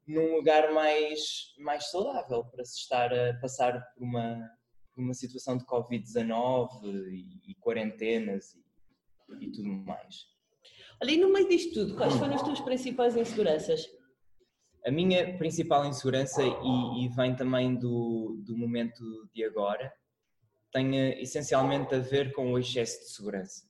num 0.06 0.36
lugar 0.36 0.72
mais, 0.72 1.52
mais 1.58 1.90
saudável 1.90 2.44
para 2.44 2.64
se 2.64 2.78
estar 2.78 3.12
a 3.12 3.34
passar 3.40 3.80
por 3.94 4.04
uma, 4.04 4.50
por 4.94 5.02
uma 5.02 5.14
situação 5.14 5.56
de 5.56 5.64
Covid-19 5.64 6.68
e, 7.10 7.50
e, 7.50 7.54
quarentenas 7.56 8.54
e, 8.54 9.46
e 9.46 9.50
tudo 9.50 9.68
mais. 9.68 10.26
Ali 11.00 11.16
no 11.16 11.32
meio 11.32 11.48
disto 11.48 11.74
tudo, 11.74 11.96
quais 11.96 12.14
foram 12.14 12.34
as 12.34 12.42
tuas 12.42 12.60
principais 12.60 13.16
inseguranças? 13.16 13.88
A 14.84 14.90
minha 14.90 15.36
principal 15.38 15.84
insegurança, 15.86 16.42
e, 16.42 17.04
e 17.04 17.08
vem 17.08 17.34
também 17.34 17.74
do, 17.74 18.40
do 18.46 18.56
momento 18.56 19.02
de 19.34 19.44
agora, 19.44 19.92
eh, 20.74 21.20
essencialmente 21.20 21.94
a 21.94 21.98
ver 21.98 22.32
com 22.32 22.52
o 22.52 22.58
excesso 22.58 23.00
de 23.00 23.10
segurança. 23.10 23.64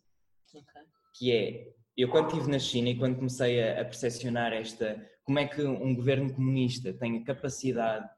Okay. 0.52 0.82
Que 1.16 1.32
é, 1.32 1.72
eu 1.96 2.08
quando 2.10 2.28
estive 2.28 2.50
na 2.50 2.58
China 2.58 2.90
e 2.90 2.98
quando 2.98 3.16
comecei 3.16 3.62
a, 3.62 3.80
a 3.80 3.84
percepcionar 3.84 4.52
esta, 4.52 5.00
como 5.24 5.38
é 5.38 5.46
que 5.46 5.62
um 5.62 5.94
governo 5.94 6.32
comunista 6.32 6.92
tem 6.92 7.18
a 7.18 7.24
capacidade 7.24 8.08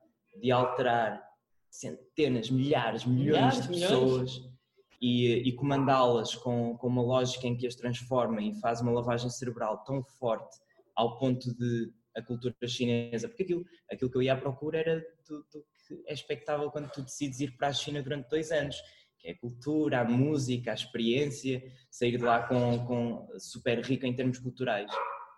de 0.40 0.50
alterar 0.50 1.22
centenas, 1.70 2.50
milhares, 2.50 3.04
milhões 3.04 3.58
milhares, 3.58 3.62
de 3.62 3.68
pessoas 3.68 4.38
milhões. 4.38 4.54
e, 5.00 5.48
e 5.48 5.52
comandá-las 5.52 6.34
com, 6.34 6.76
com 6.76 6.86
uma 6.86 7.02
lógica 7.02 7.46
em 7.46 7.56
que 7.56 7.66
as 7.66 7.74
transforma 7.74 8.40
e 8.42 8.54
faz 8.60 8.80
uma 8.80 8.92
lavagem 8.92 9.30
cerebral 9.30 9.82
tão 9.84 10.02
forte 10.02 10.58
ao 10.94 11.18
ponto 11.18 11.54
de 11.54 11.92
a 12.14 12.22
cultura 12.22 12.54
chinesa, 12.66 13.28
porque 13.28 13.42
aquilo, 13.42 13.64
aquilo 13.90 14.10
que 14.10 14.16
eu 14.18 14.22
ia 14.22 14.34
à 14.34 14.36
procura 14.36 14.78
era 14.78 15.00
do, 15.26 15.38
do 15.50 15.64
que 15.86 16.02
é 16.06 16.12
expectável 16.12 16.70
quando 16.70 16.90
tu 16.90 17.02
decides 17.02 17.40
ir 17.40 17.56
para 17.56 17.68
a 17.68 17.72
China 17.72 18.02
durante 18.02 18.28
dois 18.28 18.50
anos, 18.50 18.76
que 19.18 19.28
é 19.28 19.32
a 19.32 19.38
cultura, 19.38 20.00
a 20.00 20.04
música, 20.04 20.70
a 20.70 20.74
experiência, 20.74 21.62
sair 21.90 22.18
de 22.18 22.24
lá 22.24 22.46
com, 22.46 22.84
com 22.86 23.28
super 23.38 23.80
rico 23.80 24.04
em 24.04 24.14
termos 24.14 24.38
culturais. 24.38 24.90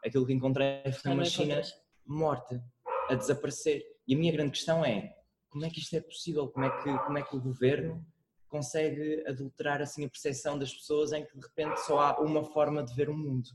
Aquilo 0.05 0.27
que 0.27 0.33
encontrei 0.33 0.83
foi 0.93 1.13
uma 1.13 1.25
China 1.25 1.61
morta, 2.07 2.63
a 3.09 3.15
desaparecer. 3.15 3.83
E 4.07 4.15
a 4.15 4.19
minha 4.19 4.33
grande 4.33 4.53
questão 4.53 4.85
é, 4.85 5.15
como 5.49 5.65
é 5.65 5.71
que 5.71 5.81
isto 5.81 5.95
é 5.95 6.01
possível? 6.01 6.49
Como 6.49 6.67
é 6.67 6.83
que, 6.83 6.99
como 7.05 7.19
é 7.19 7.23
que 7.23 7.37
o 7.37 7.41
governo 7.41 8.05
consegue 8.49 9.25
adulterar 9.27 9.83
assim 9.83 10.05
a 10.05 10.09
percepção 10.09 10.59
das 10.59 10.73
pessoas 10.73 11.13
em 11.13 11.25
que 11.25 11.37
de 11.37 11.47
repente 11.47 11.79
só 11.81 12.01
há 12.01 12.21
uma 12.21 12.45
forma 12.45 12.83
de 12.83 12.95
ver 12.95 13.09
o 13.09 13.17
mundo? 13.17 13.49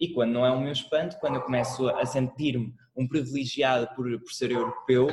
E 0.00 0.12
quando 0.12 0.32
não 0.32 0.44
é 0.44 0.50
o 0.50 0.60
meu 0.60 0.72
espanto, 0.72 1.16
quando 1.18 1.36
eu 1.36 1.42
começo 1.42 1.88
a 1.88 2.04
sentir-me 2.04 2.74
um 2.96 3.06
privilegiado 3.06 3.88
por, 3.94 4.06
por 4.20 4.32
ser 4.32 4.50
europeu 4.50 5.08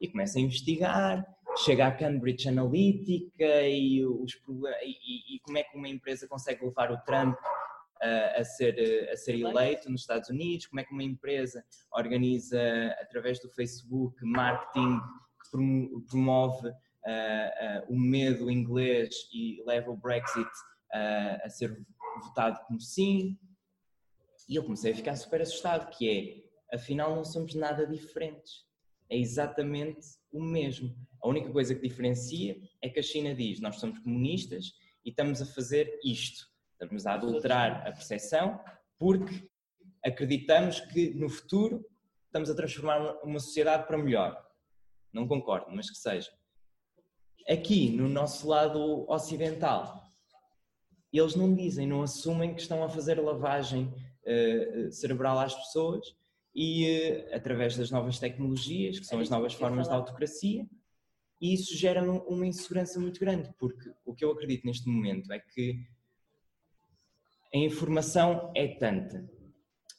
e 0.00 0.08
começo 0.08 0.38
a 0.38 0.40
investigar, 0.40 1.26
chega 1.64 1.86
à 1.86 1.90
Cambridge 1.90 2.48
Analytica 2.48 3.62
e, 3.62 4.04
os, 4.04 4.32
e, 4.82 5.36
e 5.36 5.40
como 5.40 5.58
é 5.58 5.62
que 5.62 5.76
uma 5.76 5.88
empresa 5.88 6.28
consegue 6.28 6.64
levar 6.64 6.92
o 6.92 6.98
Trump 6.98 7.36
a, 8.02 8.40
a, 8.40 8.44
ser, 8.44 9.08
a 9.10 9.16
ser 9.16 9.38
eleito 9.40 9.90
nos 9.90 10.02
Estados 10.02 10.28
Unidos, 10.28 10.66
como 10.66 10.80
é 10.80 10.84
que 10.84 10.92
uma 10.92 11.02
empresa 11.02 11.64
organiza 11.92 12.60
através 13.00 13.40
do 13.40 13.48
Facebook 13.48 14.16
marketing 14.22 15.00
que 15.42 15.50
promove 16.08 16.68
uh, 16.68 16.72
uh, 16.72 17.94
o 17.94 17.98
medo 17.98 18.50
inglês 18.50 19.14
e 19.32 19.62
leva 19.66 19.90
o 19.90 19.96
Brexit 19.96 20.50
a 21.42 21.48
ser 21.50 21.76
votado 22.22 22.58
como 22.66 22.80
sim. 22.80 23.36
E 24.48 24.56
eu 24.56 24.62
comecei 24.62 24.92
a 24.92 24.96
ficar 24.96 25.14
super 25.16 25.42
assustado, 25.42 25.90
que 25.90 26.48
é, 26.70 26.74
afinal 26.74 27.14
não 27.14 27.24
somos 27.24 27.54
nada 27.54 27.86
diferentes. 27.86 28.64
É 29.08 29.16
exatamente 29.16 30.06
o 30.32 30.42
mesmo. 30.42 30.94
A 31.22 31.28
única 31.28 31.50
coisa 31.50 31.74
que 31.74 31.88
diferencia 31.88 32.56
é 32.82 32.88
que 32.88 32.98
a 32.98 33.02
China 33.02 33.34
diz, 33.34 33.60
nós 33.60 33.76
somos 33.76 33.98
comunistas 34.00 34.72
e 35.04 35.10
estamos 35.10 35.40
a 35.40 35.46
fazer 35.46 35.98
isto. 36.04 36.46
Estamos 36.72 37.06
a 37.06 37.14
adulterar 37.14 37.86
a 37.86 37.92
percepção 37.92 38.60
porque 38.98 39.48
acreditamos 40.04 40.80
que 40.80 41.14
no 41.14 41.28
futuro 41.28 41.84
estamos 42.26 42.50
a 42.50 42.54
transformar 42.54 43.18
uma 43.22 43.40
sociedade 43.40 43.86
para 43.86 43.98
melhor. 43.98 44.44
Não 45.12 45.26
concordo, 45.26 45.66
mas 45.70 45.88
que 45.88 45.96
seja. 45.96 46.30
Aqui, 47.48 47.90
no 47.90 48.08
nosso 48.08 48.48
lado 48.48 49.08
ocidental, 49.08 50.02
eles 51.12 51.34
não 51.34 51.54
dizem, 51.54 51.86
não 51.86 52.02
assumem 52.02 52.54
que 52.54 52.60
estão 52.60 52.82
a 52.82 52.88
fazer 52.88 53.20
lavagem 53.20 53.92
uh, 54.24 54.92
cerebral 54.92 55.38
às 55.38 55.54
pessoas 55.54 56.06
e 56.58 56.88
uh, 56.88 57.36
através 57.36 57.76
das 57.76 57.90
novas 57.90 58.18
tecnologias, 58.18 58.98
que 58.98 59.04
são 59.04 59.20
as 59.20 59.28
novas 59.28 59.52
formas 59.52 59.86
de 59.86 59.92
autocracia, 59.92 60.66
e 61.38 61.52
isso 61.52 61.76
gera 61.76 62.02
uma 62.02 62.46
insegurança 62.46 62.98
muito 62.98 63.20
grande, 63.20 63.52
porque 63.58 63.92
o 64.06 64.14
que 64.14 64.24
eu 64.24 64.30
acredito 64.30 64.64
neste 64.64 64.88
momento 64.88 65.30
é 65.30 65.38
que 65.38 65.86
a 67.54 67.58
informação 67.58 68.50
é 68.56 68.68
tanta. 68.68 69.18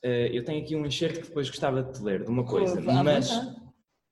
Uh, 0.04 0.34
eu 0.34 0.44
tenho 0.44 0.64
aqui 0.64 0.76
um 0.76 0.84
enxerto 0.84 1.22
que 1.22 1.28
depois 1.28 1.48
gostava 1.48 1.84
de 1.84 1.94
te 1.94 2.04
ler, 2.04 2.24
de 2.24 2.30
uma 2.30 2.44
coisa, 2.44 2.82
mas... 2.82 3.30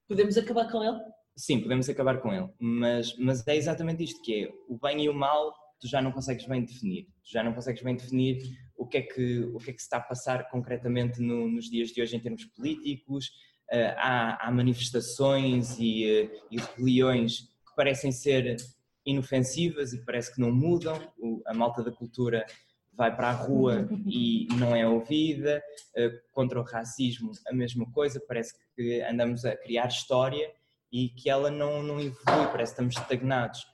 Podemos 0.07 0.37
acabar 0.37 0.71
com 0.71 0.83
ele? 0.83 0.99
Sim, 1.35 1.61
podemos 1.61 1.89
acabar 1.89 2.21
com 2.21 2.31
ele, 2.31 2.47
mas, 2.59 3.17
mas 3.17 3.45
é 3.47 3.55
exatamente 3.55 4.03
isto 4.03 4.21
que 4.21 4.43
é, 4.43 4.53
o 4.69 4.77
bem 4.77 5.03
e 5.03 5.09
o 5.09 5.15
mal 5.15 5.51
tu 5.79 5.87
já 5.87 5.99
não 5.99 6.11
consegues 6.11 6.45
bem 6.45 6.63
definir. 6.63 7.05
Tu 7.23 7.31
já 7.31 7.43
não 7.43 7.53
consegues 7.53 7.81
bem 7.81 7.95
definir 7.95 8.37
o 8.85 8.87
que 8.87 8.97
é 8.97 9.01
que, 9.01 9.39
o 9.53 9.57
que, 9.57 9.71
é 9.71 9.73
que 9.73 9.79
se 9.79 9.85
está 9.85 9.97
a 9.97 10.01
passar 10.01 10.47
concretamente 10.49 11.19
no, 11.19 11.49
nos 11.49 11.69
dias 11.69 11.89
de 11.89 12.01
hoje 12.01 12.15
em 12.15 12.19
termos 12.19 12.45
políticos. 12.45 13.31
Uh, 13.71 13.97
há, 13.97 14.47
há, 14.47 14.51
manifestações 14.51 15.77
e, 15.79 16.05
uh, 16.05 16.45
e, 16.51 16.57
rebeliões 16.57 17.39
que 17.39 17.75
parecem 17.75 18.11
ser 18.11 18.57
inofensivas 19.03 19.91
e 19.91 20.05
parece 20.05 20.33
que 20.33 20.39
não 20.39 20.51
mudam. 20.51 20.95
O, 21.17 21.41
a 21.47 21.53
malta 21.53 21.83
da 21.83 21.91
cultura 21.91 22.45
vai 22.93 23.13
para 23.13 23.29
a 23.29 23.33
rua 23.33 23.89
e 24.05 24.47
não 24.53 24.75
é 24.75 24.87
ouvida. 24.87 25.63
Uh, 25.97 26.13
contra 26.31 26.59
o 26.59 26.63
racismo, 26.63 27.31
a 27.47 27.53
mesma 27.53 27.91
coisa. 27.91 28.21
Parece 28.27 28.53
que 28.75 29.01
andamos 29.01 29.45
a 29.45 29.55
criar 29.57 29.87
história 29.87 30.53
e 30.91 31.09
que 31.09 31.27
ela 31.27 31.49
não, 31.49 31.81
não 31.81 31.99
evolui, 31.99 32.47
parece 32.51 32.75
que 32.75 32.81
estamos 32.81 32.95
estagnados. 32.95 33.65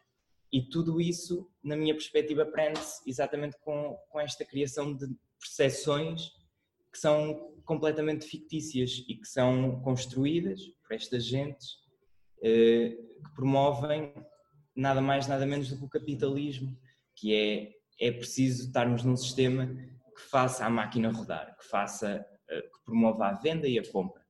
E 0.54 0.62
tudo 0.62 1.02
isso, 1.02 1.51
na 1.64 1.76
minha 1.76 1.94
perspectiva, 1.94 2.46
prende-se 2.46 3.02
exatamente 3.08 3.58
com, 3.62 3.98
com 4.10 4.20
esta 4.20 4.44
criação 4.44 4.96
de 4.96 5.08
percepções 5.40 6.32
que 6.92 6.98
são 6.98 7.54
completamente 7.64 8.26
fictícias 8.26 9.04
e 9.08 9.16
que 9.16 9.28
são 9.28 9.82
construídas 9.82 10.62
por 10.84 10.94
estas 10.94 11.26
gentes 11.26 11.82
eh, 12.44 12.98
que 13.24 13.34
promovem 13.36 14.14
nada 14.76 15.00
mais, 15.02 15.28
nada 15.28 15.46
menos 15.46 15.70
do 15.70 15.78
que 15.78 15.86
o 15.86 15.90
capitalismo, 15.90 16.78
que 17.16 17.34
é, 17.34 17.72
é 18.00 18.12
preciso 18.12 18.66
estarmos 18.66 19.04
num 19.04 19.16
sistema 19.16 19.68
que 19.68 20.22
faça 20.22 20.66
a 20.66 20.70
máquina 20.70 21.12
rodar, 21.12 21.56
que 21.58 21.66
faça, 21.66 22.26
eh, 22.50 22.62
que 22.62 22.84
promova 22.84 23.28
a 23.28 23.34
venda 23.34 23.68
e 23.68 23.78
a 23.78 23.92
compra. 23.92 24.22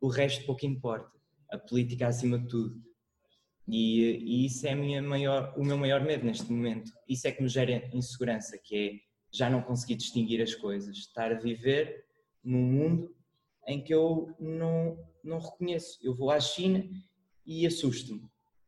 O 0.00 0.08
resto 0.08 0.44
pouco 0.44 0.66
importa, 0.66 1.10
a 1.50 1.58
política 1.58 2.06
acima 2.06 2.38
de 2.38 2.48
tudo. 2.48 2.91
E, 3.68 4.18
e 4.18 4.46
isso 4.46 4.66
é 4.66 4.74
maior, 5.00 5.54
o 5.56 5.64
meu 5.64 5.78
maior 5.78 6.02
medo 6.02 6.24
neste 6.24 6.50
momento. 6.50 6.92
Isso 7.08 7.28
é 7.28 7.32
que 7.32 7.42
me 7.42 7.48
gera 7.48 7.88
insegurança, 7.92 8.58
que 8.58 8.76
é 8.76 9.12
já 9.32 9.48
não 9.48 9.62
conseguir 9.62 9.96
distinguir 9.96 10.42
as 10.42 10.54
coisas, 10.54 10.96
estar 10.96 11.32
a 11.32 11.38
viver 11.38 12.04
num 12.44 12.62
mundo 12.62 13.14
em 13.66 13.82
que 13.82 13.94
eu 13.94 14.34
não, 14.38 14.98
não 15.22 15.38
reconheço. 15.38 15.98
Eu 16.02 16.14
vou 16.14 16.30
à 16.30 16.40
China 16.40 16.84
e 17.46 17.66
assusto-me, 17.66 18.22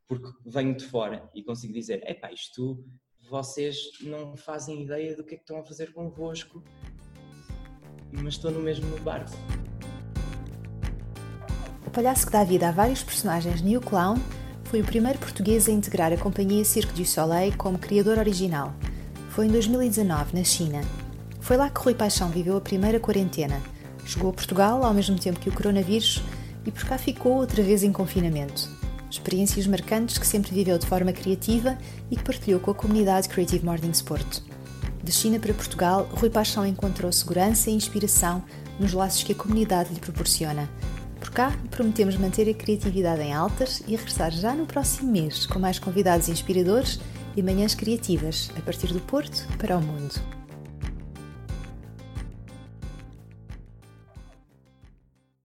porque 0.08 0.28
venho 0.46 0.76
de 0.76 0.84
fora 0.84 1.28
e 1.34 1.42
consigo 1.42 1.72
dizer: 1.72 2.02
epá, 2.08 2.32
isto 2.32 2.84
vocês 3.28 3.76
não 4.02 4.36
fazem 4.36 4.82
ideia 4.82 5.16
do 5.16 5.24
que 5.24 5.34
é 5.34 5.36
que 5.36 5.42
estão 5.42 5.58
a 5.58 5.64
fazer 5.64 5.92
convosco, 5.92 6.62
mas 8.12 8.34
estou 8.34 8.50
no 8.50 8.60
mesmo 8.60 8.86
barco. 9.00 9.32
O 11.86 11.90
palhaço 11.90 12.26
que 12.26 12.32
dá 12.32 12.44
vida 12.44 12.68
a 12.68 12.72
vários 12.72 13.02
personagens 13.02 13.62
New 13.62 13.80
Clown 13.80 14.16
foi 14.74 14.80
o 14.80 14.84
primeiro 14.84 15.20
português 15.20 15.68
a 15.68 15.70
integrar 15.70 16.12
a 16.12 16.16
companhia 16.16 16.64
Cirque 16.64 16.94
du 16.94 17.04
Soleil 17.06 17.56
como 17.56 17.78
criador 17.78 18.18
original. 18.18 18.74
Foi 19.30 19.46
em 19.46 19.48
2019, 19.48 20.36
na 20.36 20.42
China. 20.42 20.80
Foi 21.38 21.56
lá 21.56 21.70
que 21.70 21.80
Rui 21.80 21.94
Paixão 21.94 22.28
viveu 22.28 22.56
a 22.56 22.60
primeira 22.60 22.98
quarentena. 22.98 23.62
Chegou 24.04 24.30
a 24.30 24.32
Portugal 24.32 24.84
ao 24.84 24.92
mesmo 24.92 25.16
tempo 25.16 25.38
que 25.38 25.48
o 25.48 25.52
coronavírus 25.52 26.20
e 26.66 26.72
por 26.72 26.86
cá 26.86 26.98
ficou 26.98 27.34
outra 27.36 27.62
vez 27.62 27.84
em 27.84 27.92
confinamento. 27.92 28.68
Experiências 29.08 29.64
marcantes 29.68 30.18
que 30.18 30.26
sempre 30.26 30.52
viveu 30.52 30.76
de 30.76 30.86
forma 30.86 31.12
criativa 31.12 31.78
e 32.10 32.16
que 32.16 32.24
partilhou 32.24 32.58
com 32.58 32.72
a 32.72 32.74
comunidade 32.74 33.28
Creative 33.28 33.64
Morning 33.64 33.92
Sport. 33.92 34.40
De 35.04 35.12
China 35.12 35.38
para 35.38 35.54
Portugal, 35.54 36.08
Rui 36.10 36.30
Paixão 36.30 36.66
encontrou 36.66 37.12
segurança 37.12 37.70
e 37.70 37.74
inspiração 37.74 38.42
nos 38.80 38.92
laços 38.92 39.22
que 39.22 39.30
a 39.30 39.36
comunidade 39.36 39.94
lhe 39.94 40.00
proporciona, 40.00 40.68
por 41.24 41.30
cá, 41.30 41.56
prometemos 41.70 42.18
manter 42.18 42.46
a 42.50 42.52
criatividade 42.52 43.22
em 43.22 43.32
altas 43.32 43.82
e 43.88 43.96
regressar 43.96 44.30
já 44.30 44.52
no 44.52 44.66
próximo 44.66 45.10
mês 45.10 45.46
com 45.46 45.58
mais 45.58 45.78
convidados 45.78 46.28
inspiradores 46.28 47.00
e 47.34 47.42
manhãs 47.42 47.74
criativas 47.74 48.50
a 48.58 48.60
partir 48.60 48.92
do 48.92 49.00
Porto 49.00 49.46
para 49.56 49.78
o 49.78 49.80
mundo. 49.80 50.43